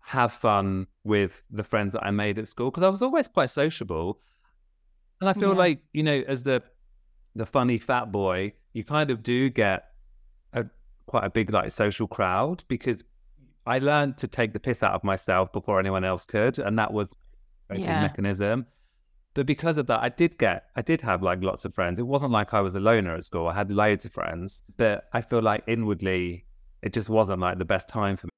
have 0.00 0.32
fun 0.32 0.86
with 1.04 1.42
the 1.50 1.62
friends 1.64 1.92
that 1.92 2.04
I 2.04 2.10
made 2.10 2.38
at 2.38 2.48
school 2.48 2.70
because 2.70 2.82
I 2.82 2.88
was 2.88 3.02
always 3.02 3.28
quite 3.28 3.50
sociable. 3.50 4.20
And 5.20 5.28
I 5.28 5.32
feel 5.32 5.50
Yeah. 5.50 5.56
like, 5.56 5.82
you 5.92 6.02
know, 6.02 6.22
as 6.26 6.42
the 6.42 6.62
the 7.34 7.46
funny 7.46 7.78
fat 7.78 8.10
boy, 8.10 8.52
you 8.72 8.84
kind 8.84 9.10
of 9.10 9.22
do 9.22 9.48
get 9.50 9.88
a 10.52 10.66
quite 11.06 11.24
a 11.24 11.30
big 11.30 11.50
like 11.50 11.70
social 11.70 12.06
crowd 12.08 12.64
because 12.68 13.04
I 13.66 13.78
learned 13.78 14.16
to 14.18 14.28
take 14.28 14.52
the 14.52 14.60
piss 14.60 14.82
out 14.82 14.94
of 14.94 15.04
myself 15.04 15.52
before 15.52 15.78
anyone 15.78 16.04
else 16.04 16.24
could, 16.26 16.58
and 16.58 16.78
that 16.78 16.92
was 16.92 17.08
a 17.70 17.78
Yeah. 17.78 18.00
mechanism. 18.00 18.66
But 19.38 19.46
because 19.46 19.78
of 19.78 19.86
that, 19.86 20.02
I 20.02 20.08
did 20.08 20.36
get, 20.36 20.64
I 20.74 20.82
did 20.82 21.00
have 21.02 21.22
like 21.22 21.44
lots 21.44 21.64
of 21.64 21.72
friends. 21.72 22.00
It 22.00 22.08
wasn't 22.08 22.32
like 22.32 22.54
I 22.54 22.60
was 22.60 22.74
a 22.74 22.80
loner 22.80 23.14
at 23.14 23.22
school. 23.22 23.46
I 23.46 23.54
had 23.54 23.70
loads 23.70 24.04
of 24.04 24.12
friends, 24.12 24.64
but 24.76 25.04
I 25.12 25.20
feel 25.20 25.40
like 25.40 25.62
inwardly, 25.68 26.44
it 26.82 26.92
just 26.92 27.08
wasn't 27.08 27.38
like 27.38 27.56
the 27.56 27.64
best 27.64 27.88
time 27.88 28.16
for 28.16 28.26
me. 28.26 28.37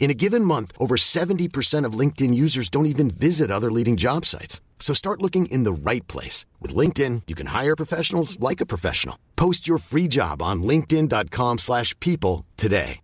In 0.00 0.10
a 0.10 0.14
given 0.14 0.44
month, 0.44 0.72
over 0.78 0.96
70% 0.96 1.84
of 1.84 1.92
LinkedIn 1.92 2.34
users 2.34 2.68
don't 2.68 2.86
even 2.86 3.10
visit 3.10 3.50
other 3.50 3.70
leading 3.70 3.96
job 3.96 4.24
sites. 4.24 4.60
So 4.80 4.94
start 4.94 5.22
looking 5.22 5.46
in 5.46 5.64
the 5.64 5.72
right 5.72 6.06
place. 6.08 6.46
With 6.58 6.74
LinkedIn, 6.74 7.22
you 7.28 7.36
can 7.36 7.48
hire 7.48 7.76
professionals 7.76 8.40
like 8.40 8.60
a 8.60 8.66
professional. 8.66 9.16
Post 9.36 9.68
your 9.68 9.78
free 9.78 10.08
job 10.08 10.42
on 10.42 10.62
linkedin.com/people 10.62 11.58
slash 11.58 11.94
people 12.00 12.46
today. 12.56 13.00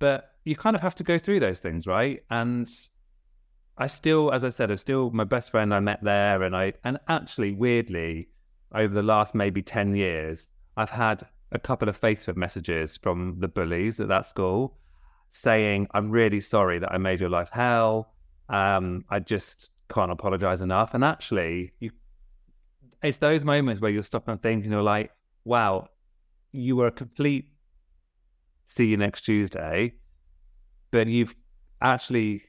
But 0.00 0.34
you 0.44 0.56
kind 0.56 0.74
of 0.74 0.82
have 0.82 0.94
to 0.96 1.04
go 1.04 1.18
through 1.18 1.40
those 1.40 1.60
things, 1.60 1.86
right? 1.86 2.24
And 2.30 2.68
I 3.78 3.86
still, 3.86 4.32
as 4.32 4.42
I 4.42 4.48
said, 4.48 4.70
I'm 4.70 4.78
still 4.78 5.10
my 5.10 5.24
best 5.24 5.50
friend 5.50 5.72
I 5.72 5.80
met 5.80 6.02
there. 6.02 6.42
And 6.42 6.56
I, 6.56 6.72
and 6.82 6.98
actually, 7.06 7.52
weirdly, 7.52 8.30
over 8.74 8.92
the 8.92 9.02
last 9.02 9.34
maybe 9.34 9.62
10 9.62 9.94
years, 9.94 10.50
I've 10.76 10.90
had 10.90 11.22
a 11.52 11.58
couple 11.58 11.88
of 11.88 12.00
Facebook 12.00 12.36
messages 12.36 12.96
from 12.96 13.36
the 13.38 13.48
bullies 13.48 14.00
at 14.00 14.08
that 14.08 14.26
school 14.26 14.78
saying, 15.30 15.86
I'm 15.92 16.10
really 16.10 16.40
sorry 16.40 16.78
that 16.78 16.92
I 16.92 16.98
made 16.98 17.20
your 17.20 17.30
life 17.30 17.50
hell. 17.52 18.12
Um, 18.48 19.04
I 19.10 19.20
just 19.20 19.70
can't 19.88 20.10
apologize 20.10 20.60
enough. 20.60 20.94
And 20.94 21.04
actually, 21.04 21.72
you, 21.80 21.90
it's 23.02 23.18
those 23.18 23.44
moments 23.44 23.80
where 23.80 23.90
you'll 23.90 24.02
stop 24.02 24.28
and 24.28 24.42
think, 24.42 24.64
and 24.64 24.72
you're 24.72 24.82
like, 24.82 25.12
wow, 25.44 25.88
you 26.52 26.76
were 26.76 26.88
a 26.88 26.92
complete 26.92 27.50
see 28.70 28.86
you 28.86 28.96
next 28.96 29.22
Tuesday, 29.22 29.92
but 30.92 31.08
you've 31.08 31.34
actually, 31.80 32.42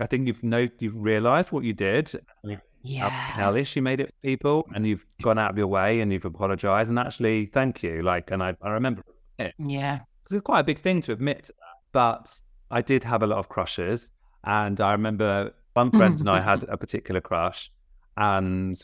I 0.00 0.06
think 0.06 0.26
you've 0.26 0.42
know 0.42 0.66
you've 0.78 0.96
realised 0.96 1.52
what 1.52 1.62
you 1.62 1.74
did, 1.74 2.10
how 2.42 2.56
Uh, 2.84 2.88
yeah. 2.88 3.08
hellish 3.10 3.76
you 3.76 3.82
made 3.82 4.00
it 4.00 4.08
for 4.08 4.20
people, 4.22 4.68
and 4.74 4.86
you've 4.86 5.06
gone 5.22 5.38
out 5.38 5.50
of 5.50 5.58
your 5.58 5.68
way 5.68 6.00
and 6.00 6.12
you've 6.12 6.24
apologised, 6.24 6.90
and 6.90 6.98
actually, 6.98 7.46
thank 7.46 7.82
you. 7.82 8.02
Like, 8.02 8.30
and 8.30 8.42
I, 8.42 8.56
I 8.62 8.70
remember 8.70 9.02
it 9.38 9.54
Yeah. 9.58 10.00
because 10.22 10.36
it's 10.36 10.42
quite 10.44 10.60
a 10.60 10.64
big 10.64 10.78
thing 10.80 11.00
to 11.02 11.12
admit 11.12 11.44
to 11.44 11.52
that. 11.52 11.76
But 11.92 12.40
I 12.70 12.82
did 12.82 13.04
have 13.04 13.22
a 13.22 13.26
lot 13.26 13.38
of 13.38 13.48
crushes, 13.48 14.10
and 14.44 14.80
I 14.80 14.92
remember 14.92 15.52
one 15.74 15.90
friend 15.98 16.18
and 16.20 16.28
I 16.28 16.40
had 16.40 16.64
a 16.68 16.76
particular 16.76 17.20
crush, 17.20 17.70
and 18.16 18.80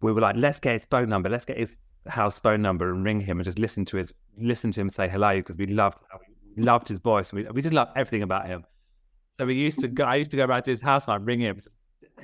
we 0.00 0.12
were 0.12 0.20
like, 0.20 0.36
"Let's 0.36 0.58
get 0.60 0.72
his 0.72 0.86
phone 0.86 1.08
number. 1.08 1.28
Let's 1.28 1.44
get 1.44 1.58
his 1.58 1.76
house 2.08 2.38
phone 2.38 2.62
number 2.62 2.90
and 2.92 3.04
ring 3.04 3.20
him 3.20 3.38
and 3.38 3.44
just 3.44 3.58
listen 3.58 3.84
to 3.84 3.96
his 3.96 4.12
listen 4.38 4.72
to 4.72 4.80
him 4.80 4.88
say 4.88 5.08
hello 5.08 5.36
because 5.36 5.56
we 5.56 5.66
loved 5.66 5.98
we 6.56 6.62
loved 6.64 6.88
his 6.88 6.98
voice. 6.98 7.30
And 7.32 7.42
we 7.44 7.50
we 7.50 7.62
just 7.62 7.74
loved 7.74 7.92
everything 7.96 8.22
about 8.22 8.46
him. 8.46 8.64
So 9.38 9.46
we 9.46 9.54
used 9.54 9.80
to 9.80 9.88
go. 9.88 10.04
I 10.04 10.16
used 10.16 10.30
to 10.32 10.36
go 10.36 10.44
around 10.46 10.62
to 10.64 10.70
his 10.70 10.80
house 10.80 11.06
and 11.06 11.14
I'd 11.14 11.26
ring 11.26 11.40
him. 11.40 11.60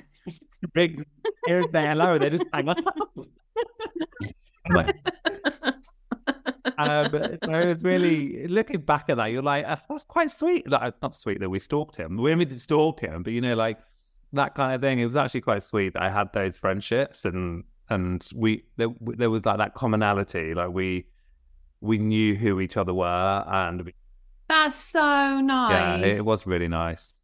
ring, 0.75 0.97
here's 1.45 1.69
say 1.71 1.85
hello. 1.85 2.17
They 2.17 2.29
just 2.29 2.45
hang 2.53 2.69
up. 2.69 2.77
I'm 4.65 4.75
like, 4.75 4.95
um, 6.77 7.11
so 7.11 7.59
it 7.59 7.67
was 7.67 7.83
really 7.83 8.47
looking 8.47 8.81
back 8.81 9.09
at 9.09 9.17
that. 9.17 9.27
You're 9.27 9.41
like, 9.41 9.65
"Uh, 9.65 9.77
that's 9.89 10.05
quite 10.05 10.31
sweet. 10.31 10.69
Like, 10.69 11.01
not 11.01 11.15
sweet 11.15 11.39
that 11.39 11.49
we 11.49 11.59
stalked 11.59 11.95
him. 11.95 12.17
We 12.17 12.33
didn't 12.35 12.59
stalk 12.59 12.99
him, 12.99 13.23
but 13.23 13.33
you 13.33 13.41
know, 13.41 13.55
like 13.55 13.79
that 14.33 14.55
kind 14.55 14.73
of 14.73 14.81
thing. 14.81 14.99
It 14.99 15.05
was 15.05 15.15
actually 15.15 15.41
quite 15.41 15.63
sweet 15.63 15.93
that 15.93 16.03
I 16.03 16.09
had 16.09 16.31
those 16.33 16.57
friendships 16.57 17.25
and 17.25 17.63
and 17.89 18.27
we 18.35 18.63
there, 18.77 18.89
there 18.99 19.29
was 19.29 19.45
like 19.45 19.57
that 19.57 19.73
commonality. 19.73 20.53
Like 20.53 20.69
we 20.69 21.05
we 21.81 21.97
knew 21.97 22.35
who 22.35 22.59
each 22.59 22.77
other 22.77 22.93
were, 22.93 23.43
and 23.47 23.85
we, 23.85 23.93
That's 24.47 24.75
so 24.75 25.39
nice. 25.41 26.01
yeah, 26.01 26.05
it 26.05 26.25
was 26.25 26.45
really 26.45 26.67
nice. 26.67 27.15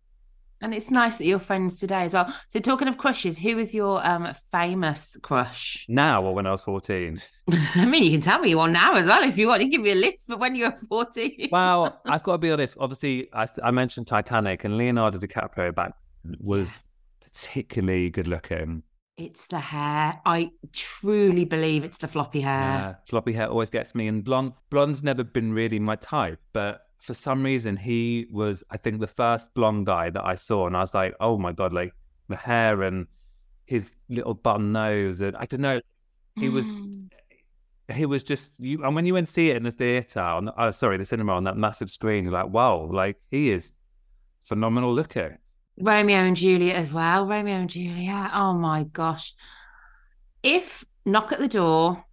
And 0.61 0.73
it's 0.73 0.89
nice 0.89 1.17
that 1.17 1.25
you're 1.25 1.39
friends 1.39 1.79
today 1.79 2.03
as 2.03 2.13
well. 2.13 2.33
So 2.49 2.59
talking 2.59 2.87
of 2.87 2.97
crushes, 2.97 3.37
who 3.37 3.57
is 3.59 3.75
your 3.75 4.05
um 4.05 4.33
famous 4.51 5.17
crush? 5.21 5.85
Now 5.89 6.23
or 6.23 6.33
when 6.33 6.47
I 6.47 6.51
was 6.51 6.61
fourteen. 6.61 7.21
I 7.75 7.85
mean, 7.85 8.03
you 8.03 8.11
can 8.11 8.21
tell 8.21 8.39
me 8.39 8.49
you 8.49 8.67
now 8.67 8.95
as 8.95 9.07
well 9.07 9.23
if 9.23 9.37
you 9.37 9.47
want 9.47 9.61
to 9.61 9.67
give 9.67 9.81
me 9.81 9.91
a 9.91 9.95
list, 9.95 10.27
but 10.27 10.39
when 10.39 10.55
you 10.55 10.65
were 10.65 10.75
14. 10.89 11.49
Well, 11.51 12.01
I've 12.05 12.23
got 12.23 12.33
to 12.33 12.37
be 12.39 12.51
honest. 12.51 12.75
Obviously, 12.79 13.29
I, 13.33 13.47
I 13.63 13.71
mentioned 13.71 14.07
Titanic 14.07 14.63
and 14.63 14.77
Leonardo 14.77 15.19
DiCaprio 15.19 15.73
back 15.73 15.93
was 16.39 16.89
particularly 17.21 18.09
good 18.09 18.27
looking. 18.27 18.83
It's 19.17 19.47
the 19.47 19.59
hair. 19.59 20.19
I 20.25 20.51
truly 20.73 21.45
believe 21.45 21.83
it's 21.83 21.99
the 21.99 22.07
floppy 22.07 22.41
hair. 22.41 22.51
Yeah, 22.51 22.95
floppy 23.07 23.31
hair 23.31 23.47
always 23.47 23.69
gets 23.69 23.95
me, 23.95 24.07
and 24.07 24.23
blonde. 24.23 24.53
Blonde's 24.69 25.03
never 25.03 25.23
been 25.23 25.53
really 25.53 25.79
my 25.79 25.95
type, 25.95 26.39
but 26.51 26.84
for 27.05 27.13
some 27.13 27.43
reason 27.43 27.77
he 27.77 28.25
was, 28.31 28.63
I 28.71 28.77
think, 28.77 28.99
the 28.99 29.07
first 29.07 29.53
blonde 29.53 29.85
guy 29.85 30.09
that 30.09 30.25
I 30.25 30.33
saw, 30.33 30.65
and 30.65 30.75
I 30.75 30.79
was 30.79 30.95
like, 30.95 31.13
oh 31.19 31.37
my 31.37 31.51
god, 31.51 31.71
like 31.71 31.93
the 32.29 32.35
hair 32.35 32.81
and 32.81 33.05
his 33.65 33.95
little 34.09 34.33
button 34.33 34.71
nose, 34.71 35.21
and 35.21 35.37
I 35.37 35.45
don't 35.45 35.61
know, 35.61 35.81
he 36.35 36.49
was. 36.49 36.65
Mm. 36.67 37.09
He 37.93 38.07
was 38.07 38.23
just 38.23 38.53
you, 38.57 38.83
and 38.83 38.95
when 38.95 39.05
you 39.05 39.13
went 39.13 39.27
see 39.27 39.51
it 39.51 39.57
in 39.57 39.61
the 39.61 39.71
theater, 39.71 40.19
on 40.19 40.49
oh 40.57 40.71
sorry, 40.71 40.97
the 40.97 41.05
cinema 41.05 41.33
on 41.33 41.43
that 41.43 41.55
massive 41.55 41.91
screen, 41.91 42.23
you're 42.23 42.33
like, 42.33 42.49
wow, 42.49 42.89
like 42.91 43.17
he 43.29 43.51
is 43.51 43.73
phenomenal 44.43 44.91
looking. 44.91 45.37
Romeo 45.77 46.17
and 46.17 46.35
Juliet 46.35 46.77
as 46.77 46.91
well. 46.91 47.27
Romeo 47.27 47.53
and 47.53 47.69
Juliet. 47.69 48.31
Oh 48.33 48.53
my 48.53 48.85
gosh. 48.85 49.35
If 50.41 50.83
knock 51.05 51.31
at 51.31 51.37
the 51.37 51.47
door, 51.47 52.03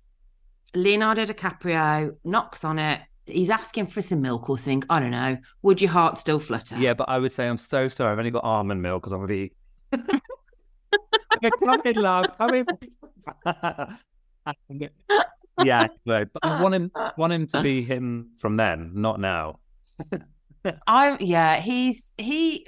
Leonardo 0.75 1.25
DiCaprio 1.25 2.17
knocks 2.23 2.65
on 2.65 2.79
it, 2.79 3.01
he's 3.33 3.51
asking 3.51 3.89
for 3.89 4.03
some 4.03 4.21
milk 4.21 4.49
or 4.49 4.59
something. 4.59 4.85
I 4.91 5.01
don't 5.01 5.11
know. 5.11 5.37
Would 5.63 5.81
your 5.81 5.91
heart 5.91 6.19
still 6.19 6.39
flutter? 6.39 6.77
Yeah, 6.79 6.95
but 6.95 7.09
I 7.09 7.19
would 7.19 7.33
say 7.33 7.49
I'm 7.49 7.57
so 7.57 7.89
sorry. 7.89 8.13
I've 8.13 8.19
only 8.19 8.31
got 8.31 8.45
almond 8.45 8.83
milk 8.83 9.03
because 9.03 9.13
I'm 9.13 9.19
gonna 9.21 9.29
be. 9.29 9.53
come 11.65 11.81
in, 11.85 11.97
love. 11.97 12.27
Come 12.39 12.55
in. 12.55 12.67
yeah, 15.65 15.87
but 16.05 16.29
I 16.43 16.63
want 16.63 16.75
him 16.75 16.91
want 17.17 17.33
him 17.33 17.47
to 17.49 17.63
be 17.63 17.83
him 17.83 18.31
from 18.39 18.57
then, 18.57 18.93
not 18.95 19.21
now. 19.21 19.59
I 20.87 21.17
yeah, 21.21 21.61
he's 21.61 22.13
he 22.19 22.67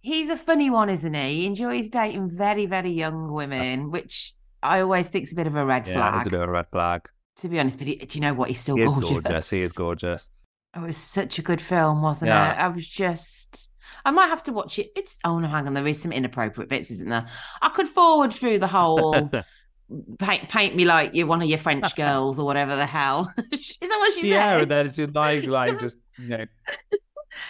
he's 0.00 0.30
a 0.30 0.36
funny 0.36 0.70
one, 0.70 0.90
isn't 0.90 1.14
he? 1.14 1.40
He 1.40 1.46
enjoys 1.46 1.88
dating 1.88 2.30
very, 2.30 2.66
very 2.66 2.90
young 2.90 3.32
women, 3.32 3.90
which 3.90 4.34
I 4.62 4.80
always 4.80 5.08
think's 5.08 5.32
a 5.32 5.36
bit 5.36 5.46
of 5.46 5.54
a 5.54 5.64
red 5.64 5.86
Yeah, 5.86 5.94
flag. 5.94 6.14
it's 6.20 6.28
a 6.28 6.30
bit 6.30 6.40
of 6.40 6.48
a 6.48 6.52
red 6.52 6.66
flag. 6.70 7.08
To 7.36 7.48
be 7.48 7.58
honest, 7.58 7.78
but 7.78 7.86
he, 7.86 7.96
do 7.96 8.18
you 8.18 8.22
know 8.22 8.34
what? 8.34 8.48
He's 8.48 8.60
still 8.60 8.76
He 8.76 8.84
gorgeous. 8.84 9.10
gorgeous. 9.10 9.50
He 9.50 9.62
is 9.62 9.72
gorgeous. 9.72 10.30
Oh, 10.74 10.84
it 10.84 10.86
was 10.86 10.96
such 10.96 11.38
a 11.38 11.42
good 11.42 11.60
film, 11.60 12.00
wasn't 12.00 12.30
Yeah. 12.30 12.52
it? 12.52 12.58
I 12.58 12.68
was 12.68 12.88
just. 12.88 13.68
I 14.06 14.10
might 14.10 14.28
have 14.28 14.42
to 14.44 14.54
watch 14.54 14.78
it. 14.78 14.90
It's 14.96 15.18
oh 15.22 15.38
no, 15.38 15.46
hang 15.46 15.66
on. 15.66 15.74
There 15.74 15.86
is 15.86 16.00
some 16.00 16.12
inappropriate 16.12 16.70
bits, 16.70 16.90
isn't 16.90 17.10
there? 17.10 17.26
I 17.60 17.68
could 17.68 17.86
forward 17.88 18.32
through 18.32 18.58
the 18.58 18.66
whole 18.68 19.28
paint, 20.18 20.48
paint 20.48 20.74
me 20.74 20.86
like 20.86 21.12
you're 21.12 21.26
one 21.26 21.42
of 21.42 21.48
your 21.50 21.58
French 21.58 21.94
girls 21.96 22.38
or 22.38 22.46
whatever 22.46 22.74
the 22.74 22.86
hell. 22.86 23.30
is 23.52 23.76
that 23.80 23.96
what 23.98 24.14
she 24.14 24.30
yeah, 24.30 24.52
says? 24.54 24.62
and 24.62 24.70
then 24.70 24.90
just 24.90 25.14
like, 25.14 25.44
like 25.44 25.78
just 25.78 25.98
you 26.18 26.28
know, 26.28 26.46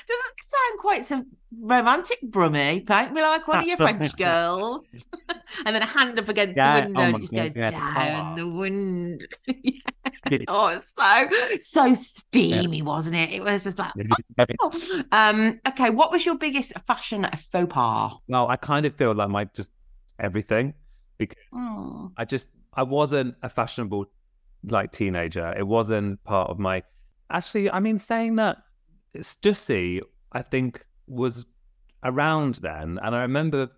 Doesn't 0.06 0.34
sound 0.46 0.78
quite 0.78 1.04
so 1.04 1.24
romantic, 1.60 2.18
Brummy. 2.22 2.80
Paint 2.80 3.12
me 3.12 3.22
like 3.22 3.46
one 3.48 3.58
of 3.58 3.66
your 3.66 3.76
French 3.76 4.16
girls. 4.16 5.04
and 5.66 5.74
then 5.74 5.82
a 5.82 5.86
hand 5.86 6.18
up 6.18 6.28
against 6.28 6.56
Yeah, 6.56 6.80
the 6.80 6.86
window 6.86 7.00
oh 7.00 7.04
and 7.04 7.20
just 7.20 7.32
God, 7.34 7.42
goes 7.42 7.56
yeah. 7.56 7.70
down 7.70 8.32
Oh. 8.32 8.36
the 8.36 8.48
wind. 8.48 9.26
oh, 10.48 10.68
it's 10.68 10.94
so 10.94 11.28
so 11.60 11.94
steamy, 11.94 12.82
wasn't 12.82 13.16
it? 13.16 13.32
It 13.32 13.42
was 13.42 13.64
just 13.64 13.78
like 13.78 13.92
oh. 14.60 15.02
um 15.12 15.60
okay, 15.68 15.90
what 15.90 16.10
was 16.10 16.24
your 16.24 16.36
biggest 16.36 16.72
fashion 16.86 17.26
faux 17.50 17.72
pas? 17.72 18.12
well, 18.28 18.48
I 18.48 18.56
kind 18.56 18.86
of 18.86 18.96
feel 18.96 19.14
like 19.14 19.28
my 19.28 19.44
just 19.54 19.72
everything 20.18 20.74
because 21.18 21.36
Oh. 21.52 22.10
I 22.16 22.24
just 22.24 22.48
I 22.74 22.82
wasn't 22.82 23.36
a 23.42 23.48
fashionable 23.48 24.06
like 24.64 24.92
teenager. 24.92 25.52
It 25.56 25.66
wasn't 25.66 26.22
part 26.24 26.50
of 26.50 26.58
my. 26.58 26.82
Actually, 27.30 27.70
I 27.70 27.80
mean, 27.80 27.98
saying 27.98 28.36
that 28.36 28.58
Stussy, 29.18 30.00
I 30.32 30.42
think 30.42 30.86
was 31.06 31.46
around 32.04 32.56
then, 32.56 32.98
and 33.02 33.14
I 33.14 33.22
remember, 33.22 33.68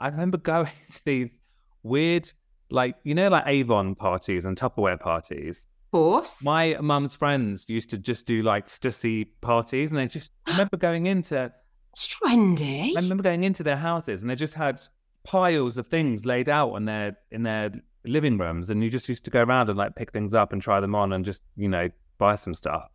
I 0.00 0.08
remember 0.08 0.38
going 0.52 0.70
to 0.90 1.04
these 1.04 1.38
weird, 1.82 2.30
like 2.70 2.96
you 3.04 3.14
know, 3.14 3.28
like 3.28 3.44
Avon 3.46 3.94
parties 3.94 4.44
and 4.44 4.56
Tupperware 4.56 5.00
parties. 5.00 5.66
Of 5.92 5.98
course. 5.98 6.42
My 6.42 6.76
mum's 6.80 7.14
friends 7.14 7.66
used 7.68 7.90
to 7.90 7.98
just 7.98 8.24
do 8.24 8.42
like 8.42 8.66
Stussy 8.66 9.28
parties, 9.40 9.90
and 9.90 9.98
they 9.98 10.06
just 10.06 10.32
I 10.46 10.50
remember 10.52 10.76
going 10.76 11.06
into 11.06 11.52
it's 11.92 12.18
trendy. 12.18 12.96
I 12.96 13.00
remember 13.00 13.22
going 13.22 13.44
into 13.44 13.62
their 13.62 13.76
houses 13.76 14.22
and 14.22 14.30
they 14.30 14.34
just 14.34 14.54
had 14.54 14.80
piles 15.24 15.78
of 15.78 15.86
things 15.86 16.24
laid 16.24 16.48
out 16.48 16.74
in 16.74 16.84
their 16.84 17.16
in 17.30 17.42
their 17.42 17.70
living 18.04 18.38
rooms, 18.38 18.70
and 18.70 18.82
you 18.82 18.90
just 18.90 19.08
used 19.08 19.24
to 19.24 19.30
go 19.30 19.42
around 19.42 19.68
and 19.68 19.78
like 19.78 19.94
pick 19.94 20.12
things 20.12 20.34
up 20.34 20.52
and 20.52 20.62
try 20.62 20.80
them 20.80 20.94
on 20.94 21.12
and 21.12 21.24
just 21.24 21.42
you 21.56 21.68
know 21.68 21.88
buy 22.18 22.34
some 22.34 22.54
stuff. 22.54 22.88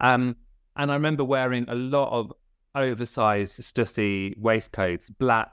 Um, 0.00 0.36
and 0.78 0.90
I 0.90 0.94
remember 0.94 1.24
wearing 1.24 1.66
a 1.68 1.74
lot 1.74 2.10
of 2.10 2.32
oversized 2.74 3.60
Stussy 3.60 4.38
waistcoats, 4.38 5.10
black 5.10 5.50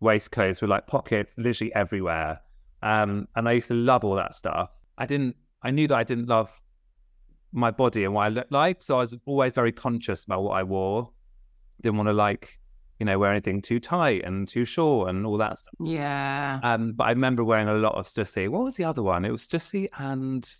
waistcoats 0.00 0.60
with 0.60 0.70
like 0.70 0.86
pockets 0.86 1.34
literally 1.36 1.74
everywhere. 1.74 2.40
Um, 2.82 3.28
and 3.36 3.48
I 3.48 3.52
used 3.52 3.68
to 3.68 3.74
love 3.74 4.04
all 4.04 4.16
that 4.16 4.34
stuff. 4.34 4.70
I 4.98 5.06
didn't. 5.06 5.36
I 5.62 5.70
knew 5.70 5.86
that 5.88 5.96
I 5.96 6.04
didn't 6.04 6.28
love 6.28 6.60
my 7.52 7.70
body 7.70 8.04
and 8.04 8.14
what 8.14 8.26
I 8.26 8.28
looked 8.28 8.50
like, 8.50 8.82
so 8.82 8.96
I 8.96 9.00
was 9.00 9.14
always 9.26 9.52
very 9.52 9.70
conscious 9.70 10.24
about 10.24 10.42
what 10.42 10.52
I 10.52 10.62
wore 10.62 11.12
didn't 11.82 11.96
want 11.96 12.08
to 12.08 12.12
like 12.12 12.58
you 12.98 13.06
know 13.06 13.18
wear 13.18 13.30
anything 13.30 13.60
too 13.60 13.80
tight 13.80 14.24
and 14.24 14.46
too 14.46 14.64
short 14.64 15.10
and 15.10 15.26
all 15.26 15.36
that 15.36 15.58
stuff 15.58 15.74
yeah. 15.80 16.60
um 16.62 16.92
but 16.92 17.04
i 17.04 17.10
remember 17.10 17.42
wearing 17.44 17.68
a 17.68 17.74
lot 17.74 17.94
of 17.94 18.06
stussy 18.06 18.48
what 18.48 18.62
was 18.62 18.76
the 18.76 18.84
other 18.84 19.02
one 19.02 19.24
it 19.24 19.30
was 19.30 19.46
stussy 19.46 19.88
and 19.98 20.54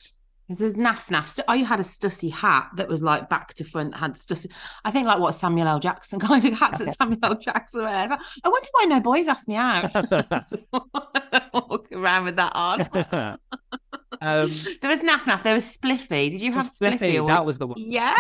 This 0.49 0.61
is 0.61 0.75
Naf 0.75 1.07
Naf. 1.07 1.39
I 1.49 1.59
had 1.59 1.81
a 1.81 1.85
Stussy 1.85 2.31
hat 2.31 2.69
that 2.77 2.89
was 2.89 3.03
like 3.03 3.29
back 3.31 3.55
to 3.55 3.65
front, 3.65 3.97
had 3.97 4.15
Stussy. 4.15 4.47
I 4.85 4.91
think 4.91 5.07
like 5.07 5.19
what 5.19 5.33
Samuel 5.33 5.67
L. 5.69 5.79
Jackson 5.79 6.19
kind 6.29 6.45
of 6.45 6.53
hats 6.55 6.81
that 6.81 6.95
Samuel 6.99 7.19
L. 7.23 7.39
Jackson 7.39 7.85
wears. 7.85 8.11
I 8.11 8.49
wonder 8.49 8.69
why 8.73 8.85
no 8.85 9.01
boys 9.01 9.29
asked 9.29 9.49
me 9.49 9.55
out. 9.57 9.91
Walk 11.55 11.87
around 11.93 12.25
with 12.27 12.37
that 12.37 12.53
on. 12.55 12.81
um 12.83 14.51
There 14.81 14.91
was 14.91 15.01
Naf 15.03 15.21
Naf. 15.25 15.43
There 15.43 15.55
was 15.55 15.65
Spliffy. 15.77 16.31
Did 16.31 16.41
you 16.41 16.53
have 16.53 16.67
Spliffy? 16.67 16.99
Spliffy, 16.99 17.23
or- 17.23 17.29
that 17.29 17.45
was 17.47 17.59
the 17.59 17.67
one 17.67 17.77
Yeah. 17.79 18.15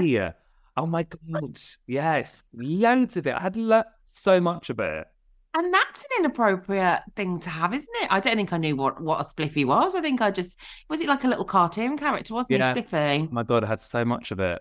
yeah 0.00 0.32
oh 0.76 0.86
my 0.86 1.02
god 1.02 1.58
yes 1.88 2.44
loads 2.54 3.16
of 3.16 3.26
it 3.26 3.34
i 3.34 3.40
had 3.42 3.56
lo- 3.56 3.82
so 4.04 4.40
much 4.40 4.70
of 4.70 4.78
it 4.78 5.08
And 5.58 5.74
that's 5.74 6.04
an 6.04 6.10
inappropriate 6.24 7.00
thing 7.16 7.40
to 7.40 7.50
have, 7.50 7.74
isn't 7.74 7.96
it? 8.02 8.08
I 8.10 8.20
don't 8.20 8.36
think 8.36 8.52
I 8.52 8.58
knew 8.58 8.76
what, 8.76 9.00
what 9.02 9.20
a 9.20 9.24
Spliffy 9.24 9.64
was. 9.64 9.94
I 9.94 10.00
think 10.00 10.20
I 10.22 10.30
just 10.30 10.58
was 10.88 11.00
it 11.00 11.08
like 11.08 11.24
a 11.24 11.28
little 11.28 11.44
cartoon 11.44 11.96
character, 11.98 12.34
wasn't 12.34 12.58
Yeah. 12.60 12.74
he? 12.74 12.82
Spliffy. 12.82 13.30
my 13.32 13.42
god 13.42 13.64
i 13.64 13.66
had 13.66 13.80
so 13.80 14.04
much 14.04 14.30
of 14.30 14.40
it 14.40 14.60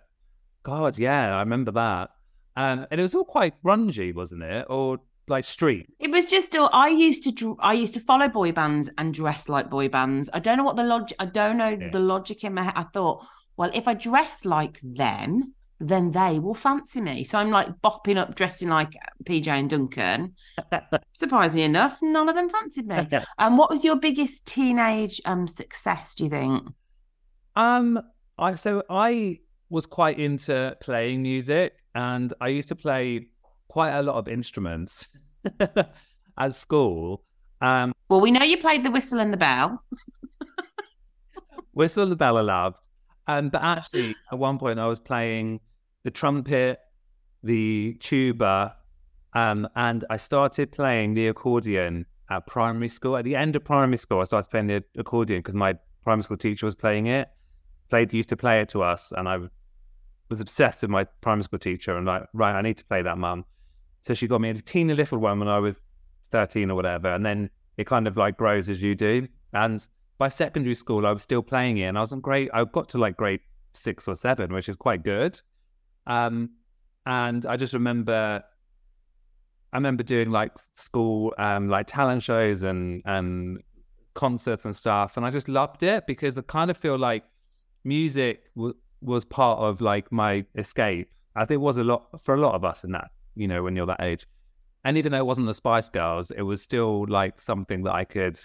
god 0.63 0.97
yeah 0.97 1.35
i 1.35 1.39
remember 1.39 1.71
that 1.71 2.09
um, 2.55 2.85
and 2.91 2.99
it 2.99 3.03
was 3.03 3.15
all 3.15 3.23
quite 3.23 3.53
grungy 3.63 4.13
wasn't 4.13 4.41
it 4.43 4.65
or 4.69 4.97
like 5.27 5.43
street 5.45 5.87
It 5.99 6.09
was 6.09 6.25
just 6.25 6.55
uh, 6.55 6.69
I 6.73 6.87
used 6.89 7.23
to 7.25 7.31
dr- 7.31 7.57
I 7.59 7.73
used 7.73 7.93
to 7.93 7.99
follow 7.99 8.27
boy 8.29 8.51
bands 8.53 8.89
and 8.97 9.13
dress 9.13 9.47
like 9.49 9.69
boy 9.69 9.89
bands. 9.89 10.29
I 10.33 10.39
don't 10.39 10.57
know 10.57 10.63
what 10.63 10.77
the 10.77 10.83
logic. 10.83 11.17
I 11.19 11.25
don't 11.25 11.57
know 11.57 11.69
Yeah. 11.79 11.89
the 11.89 11.99
logic 11.99 12.43
in 12.45 12.53
my 12.53 12.63
head. 12.63 12.73
I 12.77 12.83
thought, 12.83 13.25
well, 13.57 13.69
if 13.73 13.87
I 13.89 13.93
dress 13.93 14.45
like 14.45 14.79
them, 14.81 15.53
then 15.79 16.11
they 16.11 16.39
will 16.39 16.55
fancy 16.55 17.01
me. 17.01 17.23
So 17.23 17.37
I'm 17.37 17.51
like 17.51 17.69
bopping 17.83 18.17
up, 18.17 18.35
dressing 18.35 18.69
like 18.69 18.95
PJ 19.25 19.47
and 19.47 19.69
Duncan. 19.69 20.33
Surprisingly 21.13 21.63
enough, 21.63 21.99
none 22.01 22.27
of 22.29 22.35
them 22.35 22.49
fancied 22.49 22.87
me. 22.87 22.95
And 23.11 23.25
um, 23.37 23.57
what 23.57 23.69
was 23.69 23.85
your 23.85 23.95
biggest 23.95 24.45
teenage 24.47 25.21
um 25.25 25.47
success? 25.47 26.15
Do 26.15 26.23
you 26.23 26.29
think? 26.29 26.63
Um, 27.55 27.99
I 28.37 28.55
so 28.55 28.83
I 28.89 29.39
was 29.69 29.85
quite 29.85 30.17
into 30.19 30.75
playing 30.81 31.21
music, 31.21 31.73
and 31.93 32.33
I 32.41 32.47
used 32.49 32.69
to 32.69 32.75
play 32.75 33.27
quite 33.67 33.91
a 33.91 34.01
lot 34.01 34.15
of 34.15 34.27
instruments 34.27 35.07
at 36.37 36.53
school. 36.53 37.23
Um, 37.61 37.93
Well, 38.09 38.21
we 38.21 38.31
know 38.31 38.43
you 38.43 38.57
played 38.57 38.83
the 38.83 38.91
whistle 38.91 39.19
and 39.19 39.33
the 39.33 39.37
bell. 39.37 39.83
whistle 41.73 42.03
and 42.03 42.11
the 42.11 42.15
bell 42.15 42.37
I 42.37 42.41
loved, 42.41 42.79
um, 43.27 43.49
but 43.49 43.61
actually 43.61 44.15
at 44.31 44.39
one 44.39 44.57
point 44.57 44.79
I 44.79 44.87
was 44.87 44.99
playing 44.99 45.59
the 46.07 46.11
trumpet, 46.11 46.79
the 47.43 47.97
tuba, 47.99 48.73
um, 49.33 49.67
and 49.75 50.05
I 50.09 50.15
started 50.15 50.71
playing 50.71 51.15
the 51.15 51.27
accordion 51.27 52.05
at 52.29 52.47
primary 52.47 52.87
school. 52.87 53.17
At 53.17 53.25
the 53.25 53.35
end 53.35 53.57
of 53.57 53.65
primary 53.65 53.97
school, 53.97 54.21
I 54.21 54.23
started 54.23 54.49
playing 54.49 54.67
the 54.67 54.85
accordion 54.97 55.39
because 55.39 55.53
my 55.53 55.75
primary 56.05 56.23
school 56.23 56.37
teacher 56.37 56.65
was 56.65 56.75
playing 56.75 57.07
it. 57.07 57.27
Played 57.89 58.13
used 58.13 58.29
to 58.29 58.37
play 58.37 58.61
it 58.61 58.69
to 58.69 58.83
us, 58.83 59.11
and 59.17 59.27
I 59.27 59.37
was 60.29 60.39
obsessed 60.39 60.81
with 60.81 60.91
my 60.91 61.03
primary 61.19 61.43
school 61.43 61.59
teacher. 61.59 61.97
And 61.97 62.05
like, 62.05 62.23
right, 62.31 62.55
I 62.55 62.61
need 62.61 62.77
to 62.77 62.85
play 62.85 63.01
that, 63.01 63.17
mum. 63.17 63.43
So 63.99 64.13
she 64.13 64.27
got 64.27 64.39
me 64.39 64.49
a 64.51 64.53
teeny 64.53 64.93
little 64.93 65.17
one 65.17 65.39
when 65.39 65.49
I 65.49 65.59
was 65.59 65.81
thirteen 66.31 66.71
or 66.71 66.75
whatever, 66.75 67.09
and 67.09 67.25
then 67.25 67.49
it 67.75 67.85
kind 67.85 68.07
of 68.07 68.15
like 68.15 68.37
grows 68.37 68.69
as 68.69 68.81
you 68.81 68.95
do. 68.95 69.27
And 69.51 69.85
by 70.17 70.29
secondary 70.29 70.75
school, 70.75 71.05
I 71.05 71.11
was 71.11 71.21
still 71.21 71.43
playing 71.43 71.79
it, 71.79 71.87
and 71.87 71.97
I 71.97 72.01
was 72.01 72.13
in 72.13 72.21
grade. 72.21 72.49
I 72.53 72.63
got 72.63 72.87
to 72.89 72.97
like 72.97 73.17
grade 73.17 73.41
six 73.73 74.07
or 74.07 74.15
seven, 74.15 74.53
which 74.53 74.69
is 74.69 74.77
quite 74.77 75.03
good. 75.03 75.41
Um, 76.07 76.51
and 77.05 77.45
I 77.45 77.57
just 77.57 77.73
remember, 77.73 78.43
I 79.71 79.77
remember 79.77 80.03
doing 80.03 80.31
like 80.31 80.53
school, 80.75 81.33
um, 81.37 81.69
like 81.69 81.87
talent 81.87 82.23
shows 82.23 82.63
and 82.63 83.01
and 83.05 83.59
concerts 84.13 84.65
and 84.65 84.75
stuff, 84.75 85.17
and 85.17 85.25
I 85.25 85.29
just 85.29 85.47
loved 85.47 85.83
it 85.83 86.07
because 86.07 86.37
I 86.37 86.41
kind 86.41 86.71
of 86.71 86.77
feel 86.77 86.97
like 86.97 87.23
music 87.83 88.45
w- 88.55 88.73
was 89.01 89.23
part 89.25 89.59
of 89.59 89.81
like 89.81 90.11
my 90.11 90.45
escape, 90.55 91.09
as 91.35 91.51
it 91.51 91.61
was 91.61 91.77
a 91.77 91.83
lot 91.83 92.19
for 92.21 92.33
a 92.33 92.39
lot 92.39 92.55
of 92.55 92.65
us 92.65 92.83
in 92.83 92.91
that, 92.93 93.11
you 93.35 93.47
know, 93.47 93.61
when 93.61 93.75
you're 93.75 93.85
that 93.85 94.01
age. 94.01 94.25
And 94.83 94.97
even 94.97 95.11
though 95.11 95.17
it 95.17 95.25
wasn't 95.25 95.47
the 95.47 95.53
Spice 95.53 95.89
Girls, 95.89 96.31
it 96.31 96.43
was 96.43 96.61
still 96.61 97.05
like 97.07 97.41
something 97.41 97.83
that 97.83 97.93
I 97.93 98.05
could 98.05 98.39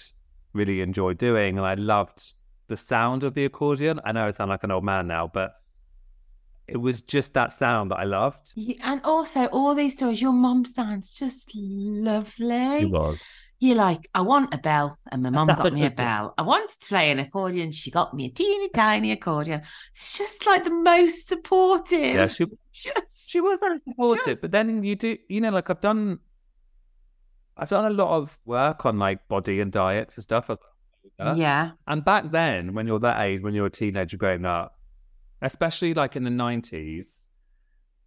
really 0.53 0.81
enjoy 0.81 1.15
doing. 1.15 1.57
And 1.57 1.67
I 1.67 1.75
loved 1.75 2.35
the 2.67 2.77
sound 2.77 3.23
of 3.23 3.35
the 3.35 3.45
accordion. 3.45 4.01
I 4.05 4.13
know 4.13 4.27
I 4.27 4.31
sound 4.33 4.51
like 4.51 4.65
an 4.65 4.71
old 4.71 4.85
man 4.85 5.07
now, 5.07 5.31
but 5.33 5.55
it 6.73 6.77
was 6.79 7.01
just 7.03 7.35
that 7.35 7.53
sound 7.53 7.91
that 7.91 7.97
I 7.97 8.05
loved. 8.05 8.51
Yeah, 8.55 8.77
and 8.83 9.01
also 9.05 9.47
all 9.47 9.75
these 9.75 9.97
stories, 9.97 10.21
your 10.21 10.33
mom 10.33 10.65
sounds 10.65 11.13
just 11.13 11.51
lovely. 11.55 12.83
It 12.83 12.91
was. 12.91 13.25
You're 13.61 13.77
like, 13.77 14.09
I 14.13 14.23
want 14.23 14.53
a 14.53 14.59
bell, 14.59 14.99
and 15.13 15.23
my 15.23 15.31
mum 15.31 15.47
got 15.47 15.73
me 15.73 15.87
a 15.87 15.91
bell. 16.05 16.35
I 16.37 16.43
wanted 16.43 16.71
to 16.81 16.89
play 16.89 17.13
an 17.13 17.21
accordion. 17.21 17.71
She 17.71 17.93
got 17.93 18.13
me 18.13 18.25
a 18.27 18.29
teeny 18.31 18.69
tiny 18.71 19.13
accordion. 19.13 19.63
It's 19.95 20.19
just 20.19 20.47
like 20.47 20.65
the 20.65 20.73
most 20.73 21.29
supportive. 21.29 22.15
Yeah, 22.17 22.27
she, 22.27 22.47
just 22.73 23.31
she 23.31 23.41
was 23.41 23.59
very 23.61 23.79
supportive. 23.87 24.25
just- 24.25 24.43
But 24.43 24.51
then 24.51 24.83
you 24.83 24.97
do, 24.97 25.17
you 25.29 25.41
know, 25.41 25.51
like 25.51 25.71
I've 25.71 25.81
done, 25.81 26.19
I've 27.57 27.69
done 27.69 27.85
a 27.85 27.91
lot 27.95 28.17
of 28.17 28.37
work 28.45 28.85
on 28.87 28.99
like 28.99 29.29
body 29.29 29.61
and 29.61 29.71
diets 29.71 30.17
and 30.17 30.25
stuff. 30.25 30.51
Yeah. 31.19 31.35
yeah, 31.35 31.71
And 31.87 32.05
back 32.05 32.31
then, 32.33 32.75
when 32.75 32.87
you're 32.87 32.99
that 33.01 33.21
age, 33.21 33.43
when 33.43 33.55
you're 33.55 33.67
a 33.67 33.71
teenager 33.71 34.17
growing 34.17 34.45
up, 34.47 34.75
especially 35.43 35.95
like 35.95 36.17
in 36.17 36.25
the 36.25 36.31
90s, 36.31 37.27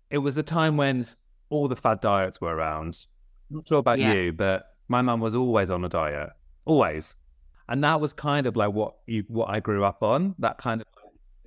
it 0.09 0.17
was 0.19 0.37
a 0.37 0.43
time 0.43 0.77
when 0.77 1.07
all 1.49 1.67
the 1.67 1.75
fad 1.75 2.01
diets 2.01 2.41
were 2.41 2.55
around. 2.55 3.05
not 3.49 3.67
sure 3.67 3.77
about 3.79 3.99
Yeah. 3.99 4.13
you, 4.13 4.33
but 4.33 4.75
my 4.87 5.01
mum 5.01 5.19
was 5.19 5.35
always 5.35 5.69
on 5.69 5.83
a 5.85 5.89
diet, 5.89 6.29
always. 6.65 7.15
And 7.69 7.83
that 7.83 7.99
was 8.01 8.13
kind 8.13 8.47
of 8.47 8.55
like 8.55 8.73
what 8.73 8.95
you 9.07 9.23
what 9.27 9.49
I 9.49 9.59
grew 9.59 9.83
up 9.83 10.01
on, 10.03 10.35
that 10.39 10.57
kind 10.57 10.81
of 10.81 10.87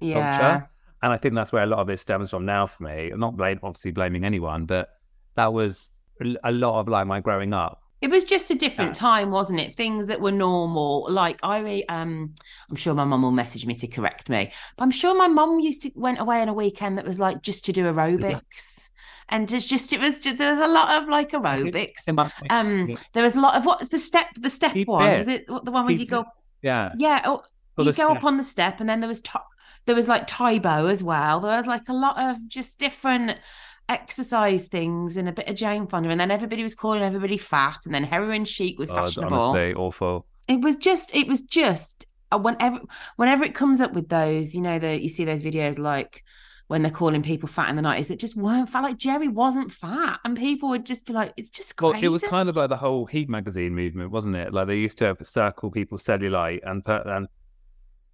yeah. 0.00 0.38
culture. 0.38 0.68
And 1.02 1.12
I 1.12 1.16
think 1.16 1.34
that's 1.34 1.52
where 1.52 1.62
a 1.62 1.66
lot 1.66 1.78
of 1.80 1.88
it 1.90 1.98
stems 1.98 2.30
from 2.30 2.44
now 2.44 2.66
for 2.66 2.82
me. 2.84 3.10
I'm 3.10 3.20
not 3.20 3.36
blame, 3.36 3.58
obviously 3.62 3.92
blaming 3.92 4.24
anyone, 4.24 4.66
but 4.66 4.90
that 5.36 5.52
was 5.52 5.96
a 6.20 6.36
a 6.44 6.52
lot 6.52 6.80
of 6.80 6.88
like 6.88 7.06
my 7.06 7.20
growing 7.20 7.52
up. 7.52 7.82
It 8.00 8.10
was 8.10 8.22
just 8.24 8.50
a 8.50 8.54
different 8.54 8.90
Yeah. 8.90 9.00
time, 9.00 9.30
wasn't 9.30 9.60
it? 9.60 9.74
Things 9.74 10.06
that 10.06 10.20
were 10.20 10.30
normal. 10.32 11.06
Like 11.10 11.40
I, 11.42 11.58
re- 11.58 11.84
um, 11.88 12.34
I'm 12.70 12.76
sure 12.76 12.94
my 12.94 13.04
mum 13.04 13.22
will 13.22 13.32
message 13.32 13.66
me 13.66 13.74
to 13.76 13.86
correct 13.88 14.28
me, 14.28 14.52
but 14.76 14.84
I'm 14.84 14.90
sure 14.92 15.16
my 15.16 15.26
mum 15.28 15.58
used 15.58 15.82
to 15.82 15.90
went 15.96 16.20
away 16.20 16.40
on 16.40 16.48
a 16.48 16.54
weekend 16.54 16.98
that 16.98 17.04
was 17.06 17.18
like 17.18 17.42
just 17.42 17.64
to 17.64 17.72
do 17.72 17.84
aerobics, 17.84 18.88
and 19.28 19.50
it's 19.52 19.66
just 19.66 19.92
it 19.92 20.00
was 20.00 20.18
just 20.20 20.38
there 20.38 20.54
was 20.54 20.64
a 20.64 20.70
lot 20.72 21.02
of 21.02 21.08
like 21.08 21.32
aerobics. 21.32 22.06
Um, 22.50 22.96
there 23.14 23.22
was 23.24 23.34
a 23.34 23.40
lot 23.40 23.56
of 23.56 23.64
what's 23.66 23.88
the 23.88 23.98
step? 23.98 24.26
The 24.38 24.50
step 24.50 24.72
Keep 24.74 24.88
one 24.88 25.18
was 25.18 25.28
it 25.28 25.48
what- 25.50 25.64
the 25.64 25.72
one 25.72 25.84
where 25.86 25.94
you 25.94 26.06
go? 26.06 26.24
yeah. 26.62 26.92
Yeah, 26.96 27.22
oh, 27.24 27.42
you 27.78 27.84
go 27.86 27.92
step. 27.92 28.10
up 28.10 28.24
on 28.24 28.36
the 28.36 28.44
step, 28.44 28.80
and 28.80 28.88
then 28.88 29.00
there 29.00 29.08
was 29.08 29.20
top. 29.20 29.46
there 29.86 29.96
was 29.96 30.06
like 30.06 30.26
Tae 30.26 30.58
Bo 30.58 30.86
as 30.86 31.02
well. 31.02 31.40
There 31.40 31.56
was 31.56 31.66
like 31.66 31.88
a 31.88 31.94
lot 31.94 32.18
of 32.18 32.36
just 32.48 32.78
different 32.78 33.38
exercise 33.88 34.68
things 34.68 35.16
and 35.16 35.28
a 35.28 35.32
bit 35.32 35.48
of 35.48 35.56
Jane 35.56 35.86
Fonda, 35.86 36.10
and 36.10 36.20
then 36.20 36.30
everybody 36.30 36.62
was 36.62 36.74
calling 36.74 37.02
everybody 37.02 37.38
fat, 37.38 37.78
and 37.86 37.94
then 37.94 38.04
heroin 38.04 38.44
chic 38.44 38.78
was 38.78 38.90
Oh, 38.90 38.94
fashionable. 38.94 39.34
honestly 39.40 39.74
awful. 39.74 40.26
It 40.48 40.60
was 40.60 40.76
just, 40.76 41.14
it 41.14 41.26
was 41.26 41.42
just 41.42 42.06
uh, 42.30 42.38
whenever 42.38 42.80
whenever 43.16 43.44
it 43.44 43.54
comes 43.54 43.80
up 43.80 43.92
with 43.92 44.08
those, 44.08 44.54
you 44.54 44.60
know, 44.60 44.78
that 44.78 45.02
you 45.02 45.08
see 45.08 45.24
those 45.24 45.42
videos 45.42 45.78
like 45.78 46.22
when 46.68 46.82
they're 46.82 46.90
calling 46.92 47.22
people 47.22 47.48
fat 47.48 47.70
in 47.70 47.76
the 47.76 47.82
nineties 47.82 48.08
that 48.08 48.18
just 48.18 48.36
weren't 48.36 48.68
fat. 48.68 48.82
Like 48.82 48.98
Geri 48.98 49.28
wasn't 49.28 49.72
fat, 49.72 50.20
and 50.24 50.36
people 50.36 50.68
would 50.70 50.84
just 50.84 51.06
be 51.06 51.12
like, 51.14 51.32
"It's 51.36 51.50
just 51.50 51.80
Well, 51.80 51.92
crazy." 51.92 52.06
it 52.06 52.10
was 52.10 52.22
kind 52.22 52.48
of 52.50 52.56
like 52.56 52.68
the 52.68 52.76
whole 52.76 53.06
Heat 53.06 53.28
magazine 53.30 53.74
movement, 53.74 54.10
wasn't 54.10 54.36
it? 54.36 54.52
Like 54.52 54.66
they 54.66 54.76
used 54.78 54.98
to 54.98 55.16
circle 55.22 55.70
people's 55.70 56.04
cellulite 56.04 56.60
and 56.64 56.84
put 56.84 57.06
and 57.06 57.26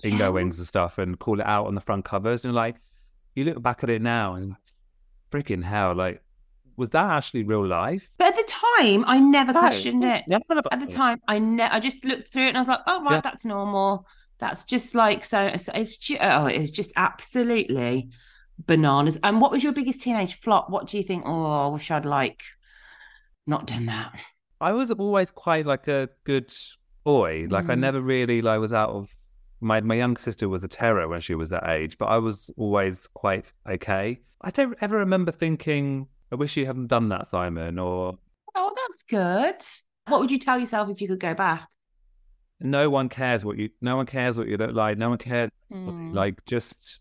bingo 0.03 0.25
Yeah. 0.25 0.29
wings 0.31 0.59
and 0.59 0.69
stuff 0.69 0.99
and 0.99 1.19
call 1.19 1.41
it 1.41 1.47
out 1.47 1.67
on 1.67 1.75
the 1.75 1.81
front 1.81 2.05
covers. 2.05 2.45
And 2.45 2.55
like, 2.55 2.77
you 3.35 3.45
look 3.45 3.61
back 3.63 3.83
at 3.83 3.91
it 3.91 4.03
now 4.03 4.35
and 4.35 4.55
freaking 5.35 5.63
hell, 5.65 5.95
like, 5.95 6.23
was 6.77 6.91
that 6.91 7.11
actually 7.11 7.45
real 7.45 7.67
life? 7.67 8.09
but 8.19 8.29
at 8.29 8.37
the 8.37 8.53
time, 8.79 9.05
I 9.07 9.19
never 9.21 9.53
No. 9.53 9.61
questioned 9.61 10.05
it. 10.05 10.25
Yeah, 10.27 10.39
At 10.73 10.81
the 10.81 10.87
time, 10.87 11.21
I 11.29 11.39
ne- 11.39 11.63
I 11.77 11.79
just 11.81 12.05
looked 12.05 12.29
through 12.29 12.45
it 12.47 12.49
and 12.49 12.57
I 12.59 12.61
was 12.61 12.69
like, 12.69 12.81
"Oh, 12.87 13.03
right, 13.05 13.15
Yeah. 13.15 13.21
that's 13.21 13.45
normal. 13.45 14.07
That's 14.39 14.65
just 14.65 14.95
like 14.95 15.25
so." 15.25 15.41
It's, 15.47 15.69
it's 15.75 15.97
ju- 15.97 16.19
oh, 16.21 16.47
it 16.47 16.59
was 16.59 16.71
just 16.71 16.93
absolutely 16.97 18.11
bananas. 18.67 19.19
And 19.23 19.41
what 19.41 19.51
was 19.53 19.63
your 19.63 19.73
biggest 19.73 20.01
teenage 20.01 20.35
flop? 20.35 20.69
What 20.71 20.87
do 20.89 20.97
you 20.97 21.03
think? 21.05 21.25
Oh, 21.27 21.67
I 21.67 21.69
wish 21.69 21.91
I'd 21.91 22.05
like 22.07 22.43
not 23.47 23.67
done 23.67 23.87
that. 23.87 24.15
I 24.61 24.73
was 24.73 24.91
always 24.91 25.31
quite 25.31 25.67
like 25.67 25.87
a 25.89 26.09
good 26.25 26.53
boy. 27.05 27.47
Like 27.51 27.69
I 27.69 27.75
Mm. 27.75 27.81
never 27.81 28.01
really 28.01 28.43
like 28.43 28.61
was 28.61 28.73
out 28.73 28.91
of 28.91 29.15
my 29.65 29.81
my 29.81 29.95
younger 29.95 30.21
sister 30.21 30.49
was 30.49 30.63
a 30.63 30.69
terror 30.69 31.09
when 31.09 31.21
she 31.21 31.35
was 31.35 31.49
that 31.51 31.69
age, 31.69 31.99
but 31.99 32.07
I 32.07 32.19
was 32.19 32.51
always 32.57 33.07
quite 33.09 33.53
okay. 33.69 34.21
I 34.43 34.51
don't 34.51 34.77
ever 34.81 34.99
remember 34.99 35.33
thinking, 35.33 36.07
I 36.31 36.35
wish 36.37 36.57
you 36.57 36.67
hadn't 36.67 36.89
done 36.89 37.09
that, 37.09 37.27
Simon, 37.27 37.79
or 37.79 38.19
Oh, 38.55 38.73
that's 38.77 39.03
good. 39.05 39.57
What 40.07 40.21
would 40.21 40.31
you 40.31 40.39
tell 40.39 40.59
yourself 40.59 40.89
if 40.91 41.01
you 41.01 41.09
could 41.09 41.21
go 41.21 41.35
back? 41.35 41.69
no 42.61 42.89
one 42.89 43.09
cares 43.09 43.45
what 43.45 43.59
you 43.59 43.69
no 43.81 43.97
one 43.97 44.07
cares 44.07 44.39
what 44.39 44.47
you 44.47 44.57
look 44.57 44.73
like, 44.75 44.97
no 44.97 45.09
one 45.09 45.19
cares 45.19 45.51
Mm. 45.73 46.15
like 46.15 46.45
just 46.47 47.01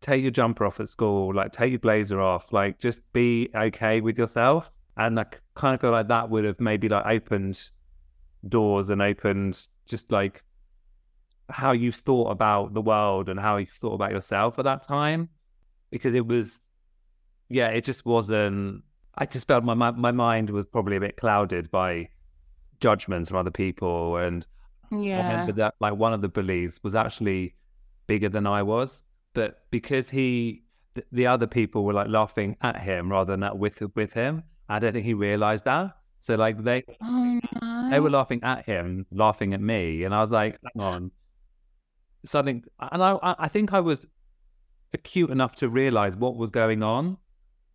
take 0.00 0.22
your 0.22 0.30
jumper 0.30 0.64
off 0.64 0.80
at 0.80 0.88
school, 0.88 1.34
like 1.34 1.52
take 1.52 1.70
your 1.70 1.78
blazer 1.80 2.18
off, 2.20 2.50
like 2.52 2.78
just 2.78 3.02
be 3.12 3.50
okay 3.54 4.00
with 4.00 4.16
yourself. 4.16 4.72
And 4.96 5.20
I 5.20 5.26
kind 5.54 5.74
of 5.74 5.80
feel 5.82 5.90
like 5.90 6.08
that 6.08 6.30
would 6.30 6.44
have 6.44 6.58
maybe 6.60 6.88
like 6.88 7.04
opened 7.04 7.70
doors 8.48 8.88
and 8.88 9.02
opened 9.02 9.68
just 9.86 10.10
like 10.10 10.42
how 11.50 11.72
you 11.72 11.92
thought 11.92 12.30
about 12.30 12.74
the 12.74 12.80
world 12.80 13.28
and 13.28 13.38
how 13.38 13.56
you 13.56 13.66
thought 13.66 13.94
about 13.94 14.12
yourself 14.12 14.58
at 14.58 14.64
that 14.64 14.82
time. 14.82 15.28
Because 15.90 16.14
it 16.14 16.26
was, 16.26 16.70
yeah, 17.48 17.68
it 17.68 17.84
just 17.84 18.06
wasn't. 18.06 18.82
I 19.16 19.26
just 19.26 19.46
felt 19.48 19.64
my 19.64 19.74
my 19.74 19.90
my 19.90 20.12
mind 20.12 20.50
was 20.50 20.64
probably 20.66 20.96
a 20.96 21.00
bit 21.00 21.16
clouded 21.16 21.70
by 21.70 22.08
judgments 22.80 23.28
from 23.28 23.38
other 23.38 23.50
people, 23.50 24.16
and 24.16 24.46
I 24.92 24.96
Yeah. 24.96 25.16
remember 25.22 25.52
that 25.52 25.74
like 25.80 25.94
one 25.94 26.12
of 26.12 26.22
the 26.22 26.28
bullies 26.28 26.80
was 26.82 26.94
actually 26.94 27.54
bigger 28.06 28.28
than 28.28 28.46
I 28.46 28.62
was, 28.62 29.02
but 29.34 29.64
because 29.70 30.08
he, 30.10 30.62
th- 30.94 31.06
the 31.12 31.26
other 31.26 31.46
people 31.46 31.84
were 31.84 31.92
like 31.92 32.08
laughing 32.08 32.56
at 32.62 32.80
him 32.80 33.10
rather 33.10 33.32
than 33.32 33.42
at 33.42 33.58
with 33.58 33.82
with 33.94 34.12
him. 34.12 34.42
I 34.68 34.78
don't 34.78 34.92
think 34.92 35.04
he 35.04 35.14
realized 35.14 35.64
that. 35.64 35.96
So 36.20 36.36
like 36.36 36.62
they 36.62 36.84
Oh 37.02 37.40
no. 37.60 37.90
they 37.90 37.98
were 38.00 38.10
laughing 38.10 38.40
at 38.44 38.64
him, 38.64 39.06
laughing 39.10 39.54
at 39.54 39.60
me, 39.60 40.04
and 40.04 40.14
I 40.14 40.20
was 40.20 40.30
like, 40.30 40.58
hang 40.74 40.82
on, 40.84 41.10
something. 42.24 42.64
And 42.78 43.02
I 43.02 43.12
I 43.22 43.34
I 43.40 43.48
think 43.48 43.72
I 43.72 43.80
was 43.80 44.06
acute 44.92 45.30
enough 45.30 45.56
to 45.56 45.68
realize 45.68 46.16
what 46.16 46.36
was 46.36 46.50
going 46.50 46.82
on, 46.82 47.16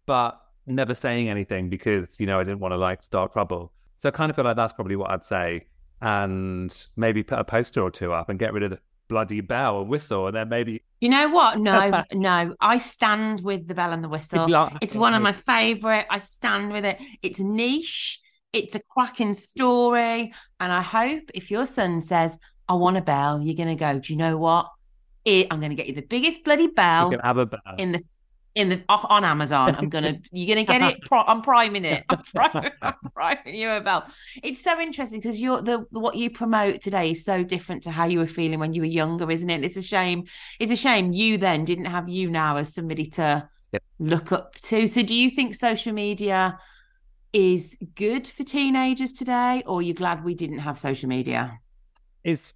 but 0.06 0.40
never 0.68 0.94
saying 0.94 1.30
anything 1.30 1.70
because 1.70 2.20
you 2.20 2.26
know 2.26 2.40
I 2.40 2.44
didn't 2.44 2.60
want 2.60 2.74
to 2.74 2.78
like 2.78 3.02
start 3.02 3.32
trouble. 3.32 3.72
So 3.98 4.10
I 4.10 4.12
kind 4.12 4.30
of 4.30 4.36
feel 4.36 4.46
like 4.46 4.58
that's 4.58 4.74
probably 4.74 4.96
what 4.96 5.12
I'd 5.12 5.24
say, 5.24 5.66
and 6.02 6.88
maybe 6.96 7.24
put 7.24 7.40
a 7.40 7.44
poster 7.44 7.82
or 7.82 7.92
two 7.92 8.14
up 8.14 8.30
and 8.30 8.38
get 8.38 8.54
rid 8.54 8.64
of 8.64 8.72
the 8.72 8.80
bloody 9.08 9.42
bell 9.42 9.82
and 9.82 9.90
whistle, 9.90 10.28
and 10.28 10.36
then 10.36 10.50
maybe 10.50 10.82
You 11.06 11.10
know 11.10 11.30
what? 11.30 11.60
No, 11.60 12.04
no. 12.14 12.56
I 12.60 12.80
stand 12.80 13.42
with 13.42 13.68
the 13.68 13.76
bell 13.76 13.92
and 13.92 14.04
the 14.04 14.10
whistle. 14.10 14.48
It's 14.82 14.96
one 14.96 15.14
of 15.14 15.22
my 15.22 15.34
favorite. 15.34 16.08
I 16.10 16.18
stand 16.18 16.72
with 16.72 16.84
it. 16.84 17.00
It's 17.22 17.40
niche. 17.40 18.20
It's 18.54 18.76
a 18.76 18.82
cracking 18.90 19.36
story. 19.36 20.34
And 20.60 20.72
I 20.72 20.82
hope 20.82 21.30
if 21.36 21.52
your 21.52 21.68
son 21.68 22.02
says, 22.02 22.40
I 22.68 22.74
want 22.74 22.98
a 22.98 23.02
bell, 23.02 23.42
you're 23.42 23.56
going 23.56 23.70
to 23.70 23.76
go, 23.76 24.00
Do 24.00 24.14
you 24.14 24.18
know 24.18 24.38
what? 24.38 24.70
It, 25.24 25.48
I'm 25.52 25.60
going 25.60 25.72
to 25.72 25.76
get 25.76 25.88
you 25.88 25.94
the 25.94 26.02
biggest 26.02 26.44
bloody 26.44 26.68
bell. 26.68 27.12
you 27.12 27.18
can 27.18 27.26
have 27.26 27.38
a 27.38 27.46
bell. 27.46 27.60
in 27.78 27.92
the 27.94 28.02
in 28.56 28.70
the 28.70 28.82
on 28.88 29.26
Amazon. 29.26 29.76
I'm 29.76 29.90
gonna 29.90 30.18
you're 30.32 30.48
gonna 30.48 30.64
get 30.66 30.82
it. 30.82 31.04
Pro, 31.04 31.22
I'm 31.22 31.42
priming 31.42 31.84
it. 31.84 32.04
I'm 32.08 32.20
priming, 32.34 32.72
I'm 32.82 32.94
priming 33.14 33.54
you 33.56 33.70
a 33.70 33.82
bell. 33.82 34.06
It's 34.44 34.64
so 34.64 34.80
interesting 34.80 35.20
because 35.20 35.40
you're 35.40 35.62
the 35.62 35.86
what 35.90 36.16
you 36.16 36.30
promote 36.30 36.80
today 36.82 37.12
is 37.12 37.26
so 37.26 37.44
different 37.44 37.84
to 37.84 37.92
how 37.92 38.06
you 38.06 38.20
were 38.20 38.28
feeling 38.28 38.60
when 38.60 38.72
you 38.72 38.82
were 38.82 38.88
younger, 38.88 39.30
isn't 39.30 39.50
it? 39.50 39.66
It's 39.66 39.76
a 39.76 39.82
shame. 39.82 40.24
It's 40.60 40.72
a 40.72 40.78
shame 40.78 41.12
you 41.12 41.38
then 41.38 41.66
didn't 41.66 41.86
have 41.86 42.08
you 42.08 42.32
now 42.32 42.56
as 42.56 42.74
somebody 42.74 43.08
to 43.12 43.48
Yep. 43.74 43.84
look 44.00 44.32
up 44.32 44.56
to. 44.62 44.88
So 44.88 45.02
do 45.04 45.14
you 45.14 45.30
think 45.32 45.54
social 45.54 45.92
media 45.92 46.58
is 47.34 47.78
good 47.96 48.26
for 48.26 48.44
teenagers 48.44 49.12
today, 49.12 49.64
or 49.66 49.80
are 49.80 49.82
you 49.82 49.94
glad 49.94 50.24
we 50.24 50.34
didn't 50.34 50.60
have 50.60 50.80
social 50.80 51.10
media? 51.10 51.60
it's 52.24 52.55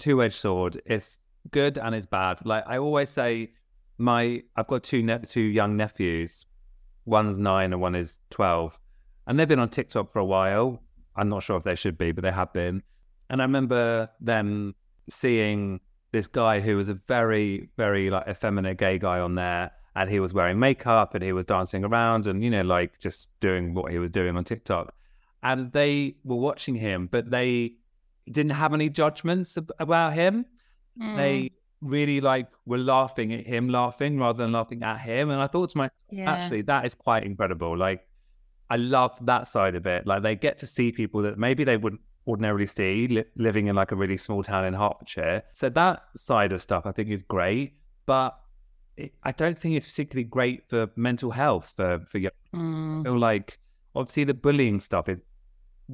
a 0.00 0.02
two-edged 0.02 0.34
sword. 0.34 0.80
It's 0.86 1.18
good 1.50 1.78
and 1.78 1.94
it's 1.94 2.06
bad. 2.06 2.44
Like 2.44 2.64
I 2.66 2.78
always 2.78 3.10
say, 3.10 3.52
my 3.98 4.42
I've 4.56 4.66
got 4.66 4.82
two 4.82 5.02
ne- 5.02 5.18
two 5.18 5.40
young 5.40 5.76
nephews. 5.76 6.46
One's 7.04 7.38
nine 7.38 7.72
and 7.72 7.80
one 7.80 7.94
is 7.94 8.18
twelve, 8.30 8.78
and 9.26 9.38
they've 9.38 9.48
been 9.48 9.58
on 9.58 9.68
TikTok 9.68 10.12
for 10.12 10.18
a 10.18 10.24
while. 10.24 10.82
I'm 11.16 11.28
not 11.28 11.42
sure 11.42 11.56
if 11.56 11.64
they 11.64 11.74
should 11.74 11.98
be, 11.98 12.12
but 12.12 12.22
they 12.22 12.30
have 12.30 12.52
been. 12.52 12.82
And 13.28 13.42
I 13.42 13.44
remember 13.44 14.08
them 14.20 14.74
seeing 15.08 15.80
this 16.12 16.26
guy 16.26 16.60
who 16.60 16.76
was 16.76 16.88
a 16.88 16.94
very, 16.94 17.68
very 17.76 18.10
like 18.10 18.26
effeminate 18.28 18.78
gay 18.78 18.98
guy 18.98 19.20
on 19.20 19.34
there, 19.34 19.70
and 19.96 20.08
he 20.08 20.20
was 20.20 20.32
wearing 20.32 20.58
makeup 20.58 21.14
and 21.14 21.22
he 21.22 21.32
was 21.32 21.46
dancing 21.46 21.84
around 21.84 22.26
and 22.26 22.42
you 22.42 22.50
know 22.50 22.62
like 22.62 22.98
just 22.98 23.28
doing 23.40 23.74
what 23.74 23.92
he 23.92 23.98
was 23.98 24.10
doing 24.10 24.36
on 24.36 24.44
TikTok. 24.44 24.94
And 25.42 25.72
they 25.72 26.16
were 26.22 26.36
watching 26.36 26.74
him, 26.74 27.08
but 27.10 27.30
they 27.30 27.76
didn't 28.30 28.52
have 28.52 28.74
any 28.74 28.88
judgments 28.88 29.56
ab- 29.56 29.72
about 29.78 30.14
him. 30.14 30.46
Mm. 31.00 31.16
They 31.16 31.50
really 31.80 32.20
like 32.20 32.48
were 32.66 32.78
laughing 32.78 33.32
at 33.32 33.46
him 33.46 33.68
laughing 33.68 34.18
rather 34.18 34.42
than 34.42 34.52
laughing 34.52 34.82
at 34.82 35.00
him. 35.00 35.30
And 35.30 35.40
I 35.40 35.46
thought 35.46 35.70
to 35.70 35.78
myself, 35.78 35.92
yeah. 36.10 36.30
actually, 36.30 36.62
that 36.62 36.84
is 36.84 36.94
quite 36.94 37.24
incredible. 37.24 37.76
Like, 37.76 38.06
I 38.68 38.76
love 38.76 39.18
that 39.26 39.48
side 39.48 39.74
of 39.74 39.86
it. 39.86 40.06
Like 40.06 40.22
they 40.22 40.36
get 40.36 40.58
to 40.58 40.66
see 40.66 40.92
people 40.92 41.22
that 41.22 41.38
maybe 41.38 41.64
they 41.64 41.76
wouldn't 41.76 42.02
ordinarily 42.26 42.66
see 42.66 43.08
li- 43.08 43.24
living 43.36 43.66
in 43.66 43.74
like 43.74 43.92
a 43.92 43.96
really 43.96 44.16
small 44.16 44.42
town 44.42 44.64
in 44.64 44.74
Hertfordshire. 44.74 45.42
So 45.52 45.68
that 45.70 46.02
side 46.16 46.52
of 46.52 46.62
stuff 46.62 46.86
I 46.86 46.92
think 46.92 47.10
is 47.10 47.22
great, 47.22 47.74
but 48.06 48.38
it, 48.96 49.12
I 49.24 49.32
don't 49.32 49.58
think 49.58 49.74
it's 49.74 49.86
particularly 49.86 50.24
great 50.24 50.68
for 50.68 50.88
mental 50.96 51.30
health 51.30 51.72
for 51.76 52.00
for 52.06 52.18
young. 52.18 52.32
Mm. 52.54 53.00
I 53.00 53.04
feel 53.04 53.18
like 53.18 53.58
obviously 53.94 54.24
the 54.24 54.34
bullying 54.34 54.78
stuff 54.78 55.08
is 55.08 55.20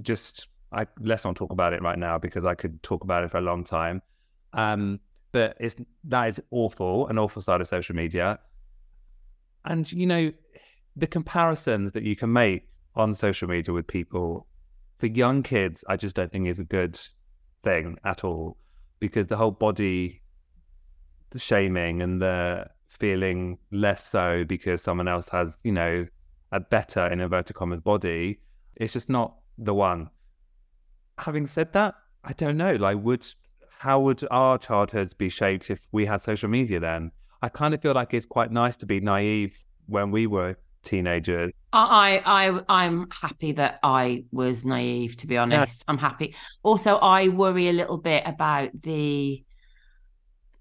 just 0.03 0.49
I 0.73 0.87
let's 1.01 1.25
not 1.25 1.37
talk 1.37 1.53
about 1.53 1.73
it 1.73 1.83
right 1.83 1.99
now 1.99 2.19
because 2.19 2.45
I 2.45 2.55
could 2.55 2.83
talk 2.83 3.05
about 3.05 3.25
it 3.25 3.31
for 3.31 3.39
a 3.39 3.43
long 3.43 3.65
time. 3.65 4.03
Um, 4.53 5.01
but 5.33 5.57
it's 5.61 5.77
that 6.05 6.29
is 6.29 6.41
awful, 6.51 7.09
an 7.09 7.19
awful 7.19 7.43
side 7.43 7.61
of 7.61 7.69
social 7.69 7.95
media. 7.95 8.39
And 9.65 9.91
you 9.93 10.07
know, 10.07 10.33
the 10.97 11.07
comparisons 11.07 11.93
that 11.93 12.03
you 12.03 12.17
can 12.17 12.33
make 12.33 12.69
on 12.95 13.13
social 13.15 13.49
media 13.49 13.73
with 13.75 13.87
people 13.87 14.47
for 14.99 15.07
young 15.07 15.43
kids, 15.43 15.85
I 15.89 15.97
just 15.97 16.17
don't 16.17 16.33
think 16.33 16.49
is 16.49 16.59
a 16.59 16.65
good 16.65 16.99
thing 17.63 17.99
at 18.05 18.25
all 18.25 18.57
because 18.99 19.27
the 19.27 19.37
whole 19.37 19.51
body 19.51 20.23
the 21.31 21.39
shaming 21.39 22.03
and 22.03 22.23
the 22.23 22.67
feeling 22.89 23.59
less 23.71 24.05
so 24.05 24.45
because 24.45 24.83
someone 24.83 25.09
else 25.09 25.29
has, 25.29 25.59
you 25.65 25.73
know, 25.73 26.07
a 26.53 26.61
better 26.61 27.07
in 27.09 27.21
inverted 27.21 27.55
commas 27.57 27.81
body, 27.81 28.41
it's 28.77 28.93
just 28.93 29.09
not 29.09 29.37
the 29.59 29.75
one. 29.75 30.09
Having 31.19 31.47
said 31.47 31.73
that, 31.73 31.95
I 32.25 32.33
don't 32.33 32.57
know. 32.57 32.75
Like, 32.75 32.99
would 32.99 33.27
how 33.79 34.01
would 34.01 34.23
our 34.31 34.59
childhoods 34.59 35.15
be 35.15 35.29
shaped 35.29 35.71
if 35.71 35.81
we 35.93 36.07
had 36.07 36.21
social 36.21 36.49
media 36.49 36.81
then? 36.81 37.13
I 37.43 37.49
kind 37.49 37.75
of 37.75 37.83
feel 37.83 37.93
like 37.93 38.15
it's 38.15 38.27
quite 38.27 38.51
nice 38.51 38.77
to 38.79 38.87
be 38.87 39.01
naive 39.01 39.63
when 39.87 40.11
we 40.11 40.27
were 40.27 40.57
teenagers. 40.83 41.53
I, 41.73 42.23
I, 42.25 42.61
I'm 42.69 43.09
happy 43.11 43.53
that 43.53 43.79
I 43.83 44.25
was 44.33 44.65
naive. 44.65 45.17
To 45.19 45.27
be 45.27 45.37
honest, 45.37 45.85
I'm 45.89 45.99
happy. 45.99 46.35
Also, 46.63 46.97
I 46.97 47.29
worry 47.29 47.69
a 47.69 47.73
little 47.73 47.99
bit 47.99 48.23
about 48.27 48.71
the. 48.83 49.45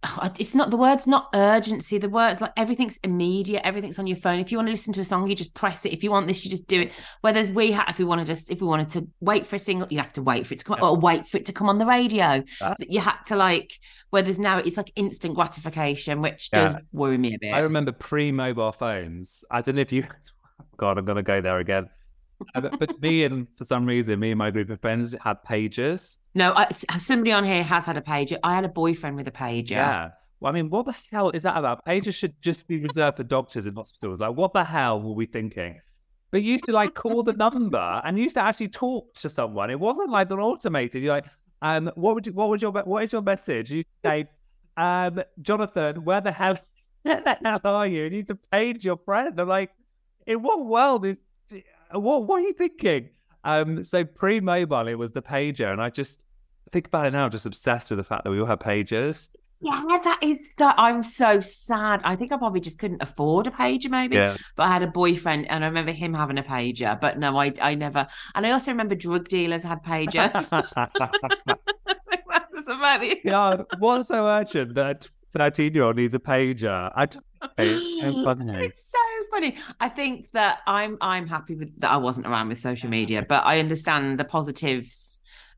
It's 0.40 0.56
not 0.56 0.72
the 0.72 0.78
word's 0.78 1.08
not 1.08 1.30
urgency. 1.34 1.98
The 1.98 2.10
word's 2.10 2.42
like 2.42 2.54
everything's 2.58 2.98
immediate. 3.04 3.66
Everything's 3.66 4.00
on 4.00 4.08
your 4.08 4.18
phone. 4.18 4.40
If 4.40 4.52
you 4.52 4.58
want 4.58 4.68
to 4.68 4.72
listen 4.72 4.94
to 4.94 5.02
a 5.02 5.06
song, 5.06 5.28
you 5.28 5.36
just 5.36 5.54
press 5.54 5.86
it. 5.86 5.94
If 5.94 6.04
you 6.04 6.12
want 6.12 6.28
this, 6.28 6.44
you 6.44 6.52
just 6.52 6.68
do 6.68 6.82
it. 6.82 6.94
Whereas 7.22 7.50
we 7.50 7.72
had, 7.72 7.90
if 7.90 7.98
we 7.98 8.06
wanted 8.06 8.28
to, 8.28 8.52
if 8.52 8.62
we 8.62 8.68
wanted 8.68 8.90
to 8.90 9.08
wait 9.20 9.46
for 9.46 9.56
a 9.56 9.60
single, 9.60 9.88
you 9.90 9.98
have 9.98 10.14
to 10.14 10.22
wait 10.22 10.46
for 10.46 10.54
it 10.54 10.60
to 10.60 10.66
come, 10.66 10.80
or 10.82 10.96
wait 10.96 11.28
for 11.28 11.38
it 11.38 11.46
to 11.48 11.54
come 11.54 11.70
on 11.70 11.78
the 11.78 11.86
radio. 11.86 12.44
Ah. 12.62 12.76
That 12.78 12.92
you 12.92 13.00
had 13.00 13.18
to 13.28 13.36
like. 13.36 13.72
Where 14.12 14.22
there's 14.22 14.40
now, 14.40 14.60
it's 14.60 14.78
like 14.78 14.92
instant 14.96 15.36
gratification, 15.36 16.22
which 16.22 16.50
does 16.52 16.76
worry 16.94 17.18
me 17.18 17.36
a 17.36 17.38
bit. 17.40 17.54
I 17.54 17.60
remember 17.60 17.92
pre-mobile 17.92 18.72
phones. 18.72 19.44
I 19.52 19.62
don't 19.62 19.76
know 19.76 19.82
if 19.82 19.92
you. 19.92 20.06
God, 20.78 20.98
I'm 20.98 21.06
gonna 21.06 21.24
go 21.24 21.42
there 21.42 21.60
again. 21.60 21.90
Uh, 22.54 22.62
but, 22.62 22.80
but 22.80 23.02
me 23.02 23.24
and 23.24 23.48
for 23.58 23.66
some 23.66 23.86
reason, 23.86 24.20
me 24.20 24.32
and 24.32 24.38
my 24.38 24.52
group 24.52 24.70
of 24.70 24.80
friends 24.82 25.16
had 25.24 25.44
pages. 25.44 26.18
No, 26.36 26.54
I, 26.54 26.70
somebody 26.72 27.32
on 27.32 27.46
here 27.46 27.64
has 27.64 27.86
had 27.86 27.96
a 27.96 28.02
pager. 28.02 28.38
I 28.44 28.54
had 28.54 28.66
a 28.66 28.70
boyfriend 28.70 29.16
with 29.16 29.28
a 29.28 29.32
pager. 29.32 29.72
Yeah. 29.72 30.10
Well, 30.42 30.52
I 30.52 30.54
mean, 30.54 30.70
what 30.70 30.86
the 30.86 30.96
hell 31.10 31.30
is 31.30 31.44
that 31.44 31.58
about? 31.58 31.86
Pagers 31.86 32.14
should 32.14 32.40
just 32.42 32.68
be 32.68 32.78
reserved 32.78 33.18
for 33.18 33.24
doctors 33.24 33.66
in 33.66 33.74
hospitals. 33.74 34.20
Like, 34.20 34.36
what 34.36 34.52
the 34.52 34.66
hell 34.66 35.02
were 35.02 35.14
we 35.14 35.26
thinking? 35.26 35.80
But 36.32 36.44
you 36.44 36.52
used 36.52 36.66
to 36.66 36.74
like 36.74 36.94
call 36.94 37.24
the 37.24 37.32
number 37.32 38.02
and 38.04 38.18
you 38.18 38.26
used 38.26 38.36
to 38.36 38.44
actually 38.44 38.68
talk 38.68 39.14
to 39.16 39.30
someone. 39.30 39.70
It 39.70 39.80
wasn't 39.80 40.10
like 40.10 40.28
they're 40.28 40.42
automated. 40.42 41.02
You're 41.02 41.16
like, 41.16 41.28
um, 41.62 41.90
what 41.96 42.16
would 42.16 42.28
you, 42.28 42.34
what 42.34 42.50
would 42.50 42.62
your, 42.62 42.72
what 42.72 43.04
is 43.04 43.14
your 43.14 43.22
message? 43.22 43.72
You 43.72 43.86
say, 44.04 44.28
um, 44.76 45.24
Jonathan, 45.42 46.04
where 46.04 46.20
the 46.20 46.34
hell, 46.34 46.58
where 47.04 47.22
the 47.22 47.38
hell 47.42 47.62
are 47.64 47.88
you? 47.88 48.04
You 48.04 48.10
need 48.10 48.28
to 48.28 48.36
page 48.36 48.84
your 48.84 48.98
friend. 48.98 49.40
I'm 49.40 49.48
like, 49.48 49.72
in 50.28 50.42
what 50.42 50.66
world 50.66 51.06
is, 51.06 51.18
what, 51.92 52.28
what 52.28 52.42
are 52.42 52.46
you 52.46 52.54
thinking? 52.54 53.10
Um, 53.46 53.86
so 53.86 54.04
pre-mobile, 54.04 54.90
it 54.90 54.96
was 54.96 55.12
the 55.12 55.22
pager, 55.22 55.72
and 55.72 55.82
I 55.82 55.92
just 55.92 56.20
think 56.76 56.88
about 56.88 57.06
it 57.06 57.12
now. 57.12 57.30
Just 57.30 57.46
obsessed 57.46 57.90
with 57.90 57.98
the 57.98 58.04
fact 58.04 58.26
that 58.26 58.32
we 58.32 58.40
all 58.40 58.46
have 58.46 58.60
pages. 58.60 59.32
Yeah, 59.62 59.82
that 60.04 60.20
is 60.22 60.54
that. 60.58 60.76
I'm 60.78 61.02
so 61.02 61.40
sad. 61.40 62.02
I 62.04 62.18
think 62.18 62.34
I 62.34 62.38
probably 62.38 62.60
just 62.60 62.78
couldn't 62.78 63.02
afford 63.02 63.48
a 63.48 63.52
pager, 63.52 63.90
maybe. 63.90 64.18
Yeah. 64.18 64.36
But 64.58 64.64
I 64.64 64.68
had 64.68 64.84
a 64.84 64.88
boyfriend, 64.88 65.50
and 65.50 65.64
I 65.64 65.68
remember 65.68 65.94
him 65.94 66.14
having 66.14 66.38
a 66.38 66.44
pager. 66.44 67.00
But 67.00 67.18
no, 67.18 67.38
I 67.38 67.54
I 67.62 67.76
never. 67.76 68.06
And 68.36 68.46
I 68.46 68.52
also 68.52 68.72
remember 68.72 68.94
drug 68.94 69.30
dealers 69.30 69.64
had 69.64 69.82
pagers. 69.84 70.50
That's 72.56 72.68
about 72.68 73.04
it. 73.04 73.24
God, 73.24 73.66
what's 73.80 74.10
so 74.10 74.28
urgent 74.28 74.76
that 74.76 75.06
a 75.34 75.40
13 75.40 75.74
year 75.74 75.84
old 75.84 75.96
needs 75.96 76.14
a 76.14 76.20
pager? 76.20 76.92
I 76.94 77.06
just, 77.06 77.26
it's 77.58 78.02
so 78.02 78.24
funny. 78.26 78.66
It's 78.66 78.92
so 78.92 78.98
funny. 79.32 79.58
I 79.80 79.88
think 79.88 80.28
that 80.34 80.60
I'm 80.68 80.98
I'm 81.00 81.28
happy 81.28 81.56
with 81.56 81.80
that 81.80 81.92
I 81.92 81.98
wasn't 81.98 82.28
around 82.28 82.50
with 82.50 82.60
social 82.60 82.90
media, 82.90 83.26
but 83.28 83.46
I 83.46 83.60
understand 83.60 84.20
the 84.20 84.26
positives. 84.26 85.15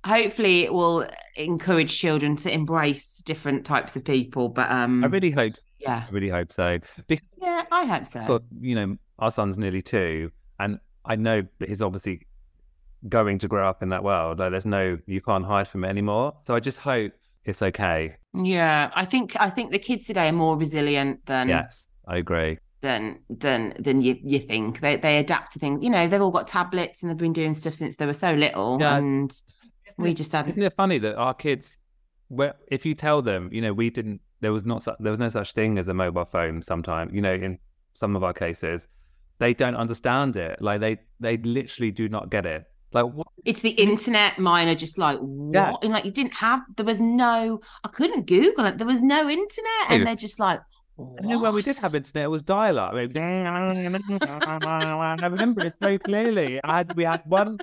Hopefully, 0.08 0.62
it 0.64 0.74
will 0.74 1.06
encourage 1.36 1.98
children 1.98 2.36
to 2.38 2.52
embrace 2.54 3.22
different 3.26 3.66
types 3.66 3.96
of 3.96 4.04
people. 4.06 4.50
But 4.50 4.72
um, 4.72 5.04
I 5.04 5.08
really 5.08 5.32
hope, 5.32 5.54
yeah, 5.80 6.06
I 6.08 6.12
really 6.12 6.30
hope 6.30 6.52
so. 6.52 6.80
Because, 7.08 7.28
yeah, 7.42 7.64
I 7.72 7.86
hope 7.86 8.08
so. 8.08 8.24
But 8.28 8.44
you 8.60 8.76
know, 8.76 8.96
our 9.20 9.32
son's 9.32 9.58
nearly 9.58 9.82
two, 9.82 10.32
and 10.60 10.80
I 11.06 11.16
know 11.16 11.44
he's 11.66 11.82
obviously 11.82 12.26
going 13.10 13.38
to 13.40 13.48
grow 13.48 13.68
up 13.68 13.84
in 13.84 13.90
that 13.90 14.04
world. 14.04 14.40
Like, 14.40 14.52
there's 14.52 14.66
no, 14.66 14.98
you 15.06 15.22
can't 15.22 15.46
hide 15.46 15.68
from 15.68 15.84
it 15.84 15.90
anymore. 15.90 16.36
So 16.46 16.56
I 16.56 16.60
just 16.60 16.80
hope 16.80 17.12
it's 17.46 17.62
okay. 17.62 18.16
Yeah, 18.34 18.92
I 18.96 19.06
think 19.06 19.36
I 19.40 19.50
think 19.50 19.72
the 19.72 19.80
kids 19.80 20.06
today 20.08 20.30
are 20.30 20.34
more 20.34 20.58
resilient 20.58 21.26
than 21.26 21.48
Yes, 21.50 21.86
I 22.08 22.18
agree. 22.18 22.60
than 22.82 23.20
than 23.30 23.74
than 23.80 24.02
you 24.02 24.16
you 24.24 24.40
think. 24.40 24.80
They 24.80 24.96
they 24.96 25.18
adapt 25.18 25.54
to 25.54 25.60
things. 25.60 25.84
You 25.84 25.90
know, 25.90 26.08
they've 26.08 26.22
all 26.22 26.32
got 26.32 26.48
tablets 26.48 27.02
and 27.02 27.10
they've 27.10 27.18
been 27.18 27.34
doing 27.34 27.54
stuff 27.54 27.74
since 27.74 27.96
they 27.96 28.06
were 28.06 28.14
so 28.14 28.34
little, 28.34 28.78
Yeah. 28.80 28.98
and 28.98 29.32
we 29.98 30.14
just 30.14 30.30
Isn't 30.30 30.46
hadn't. 30.48 30.64
it 30.64 30.74
funny 30.74 30.98
that 31.00 31.16
our 31.16 31.34
kids, 31.34 31.78
well, 32.30 32.54
if 32.70 32.86
you 32.86 32.94
tell 32.94 33.22
them, 33.22 33.50
you 33.52 33.62
know, 33.62 33.74
we 33.74 33.90
didn't, 33.90 34.22
there 34.42 34.54
was 34.54 34.66
not, 34.66 34.84
su- 34.84 34.96
there 35.00 35.12
was 35.12 35.20
no 35.20 35.30
such 35.30 35.54
thing 35.54 35.78
as 35.78 35.88
a 35.88 35.94
mobile 35.94 36.26
phone. 36.26 36.62
Sometimes, 36.62 37.14
you 37.14 37.22
know, 37.22 37.34
in 37.34 37.58
some 37.94 38.16
of 38.16 38.24
our 38.24 38.34
cases, 38.34 38.88
they 39.40 39.54
don't 39.54 39.76
understand 39.76 40.36
it. 40.38 40.62
Like 40.62 40.80
they, 40.82 40.98
they 41.20 41.38
literally 41.38 41.92
do 41.92 42.10
not 42.10 42.30
get 42.30 42.46
it. 42.46 42.66
Like 42.94 43.06
what? 43.06 43.28
It's 43.44 43.60
the 43.62 43.72
internet. 43.72 44.40
Mine 44.40 44.70
are 44.70 44.76
just 44.76 44.98
like 44.98 45.18
what? 45.20 45.54
Yeah. 45.54 45.74
And 45.84 45.92
like 45.92 46.06
you 46.06 46.12
didn't 46.12 46.36
have. 46.36 46.62
There 46.78 46.86
was 46.86 47.02
no. 47.02 47.60
I 47.84 47.90
couldn't 47.90 48.28
Google 48.28 48.66
it. 48.66 48.78
There 48.78 48.88
was 48.88 49.02
no 49.02 49.28
internet, 49.30 49.90
and 49.90 50.08
they're 50.08 50.16
just 50.16 50.40
like. 50.40 50.62
I 51.00 51.26
know 51.28 51.40
when 51.40 51.54
we 51.54 51.62
did 51.62 51.78
have 51.78 51.94
internet, 51.94 52.24
it 52.24 52.30
was 52.30 52.42
dial-up. 52.42 52.94
I 52.96 53.02
remember 55.28 55.66
it 55.66 55.74
so 55.80 55.98
clearly. 56.00 56.60
I 56.64 56.78
had, 56.78 56.96
we 56.96 57.04
had 57.04 57.22
one 57.28 57.60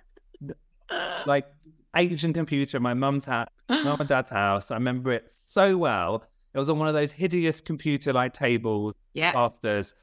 like 1.27 1.47
ancient 1.97 2.35
computer 2.35 2.77
in 2.79 2.83
my 2.83 2.95
mum's 2.95 3.25
house, 3.25 3.49
mum 3.69 4.01
and 4.01 4.09
dad's 4.09 4.31
house. 4.31 4.71
I 4.71 4.75
remember 4.75 5.13
it 5.13 5.31
so 5.31 5.77
well. 5.77 6.25
It 6.55 6.59
was 6.59 6.69
on 6.69 6.79
one 6.79 6.89
of 6.89 6.95
those 6.95 7.11
hideous 7.13 7.61
computer-like 7.61 8.33
tables, 8.33 8.95
Yeah. 9.13 9.33
masters, 9.33 9.95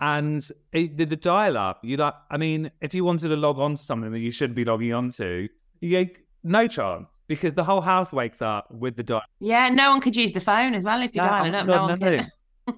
and 0.00 0.46
it 0.72 0.96
did 0.96 1.10
the 1.10 1.16
dial-up. 1.16 1.80
You 1.82 1.96
like, 1.96 2.14
I 2.30 2.36
mean, 2.36 2.70
if 2.80 2.94
you 2.94 3.04
wanted 3.04 3.28
to 3.28 3.36
log 3.36 3.58
on 3.58 3.72
to 3.74 3.82
something 3.82 4.10
that 4.12 4.20
you 4.20 4.30
shouldn't 4.30 4.56
be 4.56 4.64
logging 4.64 4.92
on 4.92 5.10
to, 5.12 5.48
you 5.80 6.08
no 6.44 6.68
chance 6.68 7.10
because 7.26 7.54
the 7.54 7.64
whole 7.64 7.80
house 7.80 8.12
wakes 8.12 8.40
up 8.40 8.70
with 8.70 8.96
the 8.96 9.02
dial. 9.02 9.22
Yeah. 9.40 9.68
No 9.70 9.90
one 9.90 10.00
could 10.00 10.14
use 10.16 10.32
the 10.32 10.40
phone 10.40 10.74
as 10.74 10.84
well 10.84 11.02
if 11.02 11.14
you 11.14 11.20
No, 11.20 11.28
dial 11.28 11.44
it 11.46 11.54
up. 11.54 11.66
my 11.66 11.74
No 11.74 11.82
one 11.82 11.98
no. 11.98 12.06
could. 12.18 12.26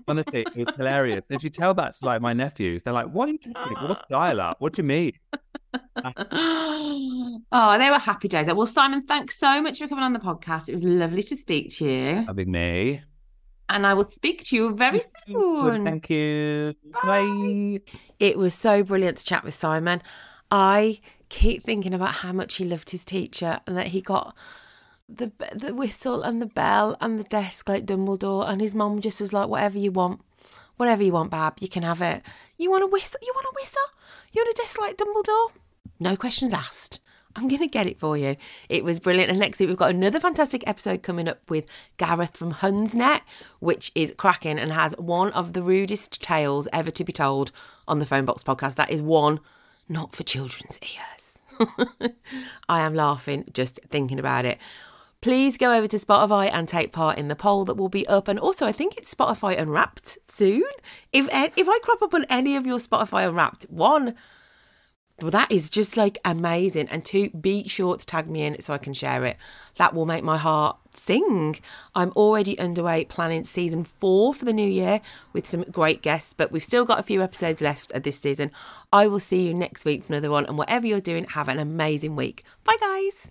Honestly, 0.09 0.47
it 0.55 0.67
was 0.67 0.77
hilarious. 0.77 1.25
If 1.31 1.43
you 1.45 1.51
tell 1.51 1.75
that 1.75 1.95
to 1.97 2.05
like 2.07 2.21
my 2.23 2.33
nephews, 2.33 2.83
they're 2.83 2.93
like, 2.95 3.09
"What 3.09 3.29
are 3.29 3.33
you 3.33 3.39
doing? 3.39 3.55
What's 3.83 4.01
dial-up? 4.09 4.61
What 4.61 4.73
do 4.75 4.83
you 4.83 4.87
mean?" 4.89 5.13
oh, 7.53 7.77
they 7.79 7.91
were 7.91 7.99
happy 7.99 8.29
days. 8.29 8.53
Well, 8.53 8.67
Simon, 8.67 9.07
thanks 9.07 9.39
so 9.39 9.63
much 9.63 9.79
for 9.79 9.89
coming 9.89 10.05
on 10.05 10.13
the 10.13 10.19
podcast. 10.19 10.69
It 10.69 10.73
was 10.73 10.85
lovely 10.85 11.23
to 11.25 11.37
speak 11.37 11.71
to 11.77 11.85
you. 11.85 12.25
Having 12.27 12.51
me. 12.51 13.03
And 13.69 13.87
I 13.87 13.95
will 13.95 14.09
speak 14.09 14.45
to 14.47 14.57
you 14.57 14.75
very 14.75 15.01
soon. 15.27 15.85
Thank 15.85 16.11
you. 16.11 16.75
Bye. 17.05 17.81
It 18.19 18.37
was 18.37 18.53
so 18.53 18.83
brilliant 18.83 19.19
to 19.19 19.25
chat 19.25 19.45
with 19.45 19.55
Simon. 19.55 20.03
I 20.51 21.01
keep 21.29 21.63
thinking 21.63 21.95
about 21.95 22.11
how 22.11 22.33
much 22.33 22.57
he 22.57 22.65
loved 22.65 22.91
his 22.91 23.05
teacher 23.05 23.61
and 23.67 23.77
that 23.77 23.89
he 23.89 24.01
got 24.01 24.35
the 25.09 25.33
the 25.55 25.75
whistle 25.75 26.23
and 26.23 26.41
the 26.41 26.47
bell 26.47 26.97
and 27.01 27.19
the 27.19 27.25
desk 27.25 27.69
like 27.69 27.87
Dumbledore, 27.87 28.49
and 28.49 28.61
his 28.61 28.75
mum 28.75 29.01
just 29.01 29.21
was 29.21 29.33
like, 29.33 29.49
"Whatever 29.49 29.79
you 29.79 29.93
want, 29.93 30.21
whatever 30.77 31.03
you 31.03 31.13
want, 31.13 31.31
Bab, 31.31 31.59
you 31.61 31.69
can 31.69 31.83
have 31.83 32.01
it. 32.03 32.23
You 32.59 32.71
want 32.71 32.85
a 32.85 32.87
whistle? 32.87 33.21
You 33.23 33.33
want 33.35 33.47
a 33.47 33.55
whistle? 33.61 33.83
You 34.33 34.43
want 34.43 34.59
a 34.59 34.63
desk 34.63 34.81
like 34.81 34.97
Dumbledore? 34.97 35.51
No 35.99 36.17
questions 36.17 36.53
asked." 36.53 37.01
I'm 37.37 37.47
going 37.47 37.61
to 37.61 37.69
get 37.69 37.87
it 37.87 38.01
for 38.01 38.17
you. 38.17 38.37
It 38.69 38.83
was 38.83 38.99
brilliant. 38.99 39.31
And 39.31 39.39
next 39.39 39.61
week, 39.61 39.69
we've 39.69 39.79
got 39.79 39.91
another 39.91 40.19
fantastic 40.19 40.67
episode 40.67 41.03
coming 41.03 41.29
up 41.29 41.49
with 41.49 41.67
Gareth 41.97 42.37
from 42.37 42.55
Hunsnet, 42.55 43.21
which 43.61 43.93
is 43.95 44.13
cracking 44.17 44.59
and 44.59 44.73
has 44.73 44.95
one 44.99 45.31
of 45.33 45.53
the 45.53 45.63
rudest 45.63 46.21
tales 46.21 46.67
ever 46.73 46.91
to 46.91 47.05
be 47.05 47.13
told 47.13 47.53
on 47.87 48.01
the 48.01 48.07
Phonebox 48.07 48.43
podcast. 48.43 48.75
That 48.75 48.91
is 48.91 49.01
one 49.01 49.39
not 49.89 50.15
for 50.15 50.25
children's 50.25 50.79
ears. 50.83 51.39
I 52.69 52.81
am 52.81 52.95
laughing 52.95 53.45
just 53.53 53.79
thinking 53.89 54.19
about 54.19 54.45
it. 54.45 54.59
Please 55.23 55.59
go 55.59 55.77
over 55.77 55.87
to 55.87 55.99
Spotify 55.99 56.49
and 56.51 56.67
take 56.67 56.93
part 56.93 57.19
in 57.19 57.29
the 57.29 57.37
poll 57.37 57.67
that 57.67 57.77
will 57.77 57.91
be 57.91 58.07
up. 58.09 58.27
And 58.27 58.39
also, 58.39 58.67
I 58.67 58.73
think 58.73 58.97
it's 58.97 59.15
Spotify 59.15 59.59
Unwrapped 59.59 60.17
soon. 60.27 60.63
If 61.13 61.29
if 61.31 61.69
I 61.69 61.79
crop 61.83 62.01
up 62.03 62.15
on 62.15 62.25
any 62.31 62.57
of 62.57 62.67
your 62.67 62.79
Spotify 62.79 63.29
Unwrapped, 63.29 63.65
one, 63.69 64.15
Well, 65.21 65.31
that 65.33 65.53
is 65.53 65.69
just 65.69 65.97
like 65.97 66.17
amazing. 66.25 66.89
And 66.89 67.05
two, 67.05 67.31
be 67.31 67.69
sure 67.69 67.97
to 67.97 68.07
tag 68.07 68.29
me 68.29 68.43
in 68.43 68.61
so 68.63 68.73
I 68.73 68.79
can 68.79 68.95
share 68.95 69.25
it. 69.27 69.37
That 69.77 69.95
will 69.95 70.07
make 70.07 70.25
my 70.25 70.39
heart 70.39 70.79
sing. 70.95 71.59
I'm 71.95 72.13
already 72.13 72.59
underway 72.59 73.05
planning 73.05 73.45
season 73.45 73.85
four 73.85 74.33
for 74.33 74.45
the 74.47 74.53
new 74.53 74.69
year 74.69 75.01
with 75.33 75.47
some 75.47 75.65
great 75.65 76.01
guests, 76.03 76.33
but 76.33 76.51
we've 76.51 76.65
still 76.65 76.85
got 76.85 76.99
a 76.99 77.05
few 77.05 77.23
episodes 77.23 77.61
left 77.61 77.93
of 77.93 78.03
this 78.03 78.19
season. 78.19 78.51
I 78.93 79.07
will 79.07 79.21
see 79.21 79.47
you 79.47 79.55
next 79.55 79.85
week 79.85 80.05
for 80.05 80.15
another 80.15 80.31
one. 80.31 80.47
And 80.47 80.57
whatever 80.57 80.87
you're 80.87 81.01
doing, 81.01 81.25
have 81.25 81.49
an 81.49 81.59
amazing 81.59 82.17
week. 82.17 82.45
Bye, 82.65 82.77
guys. 82.81 83.31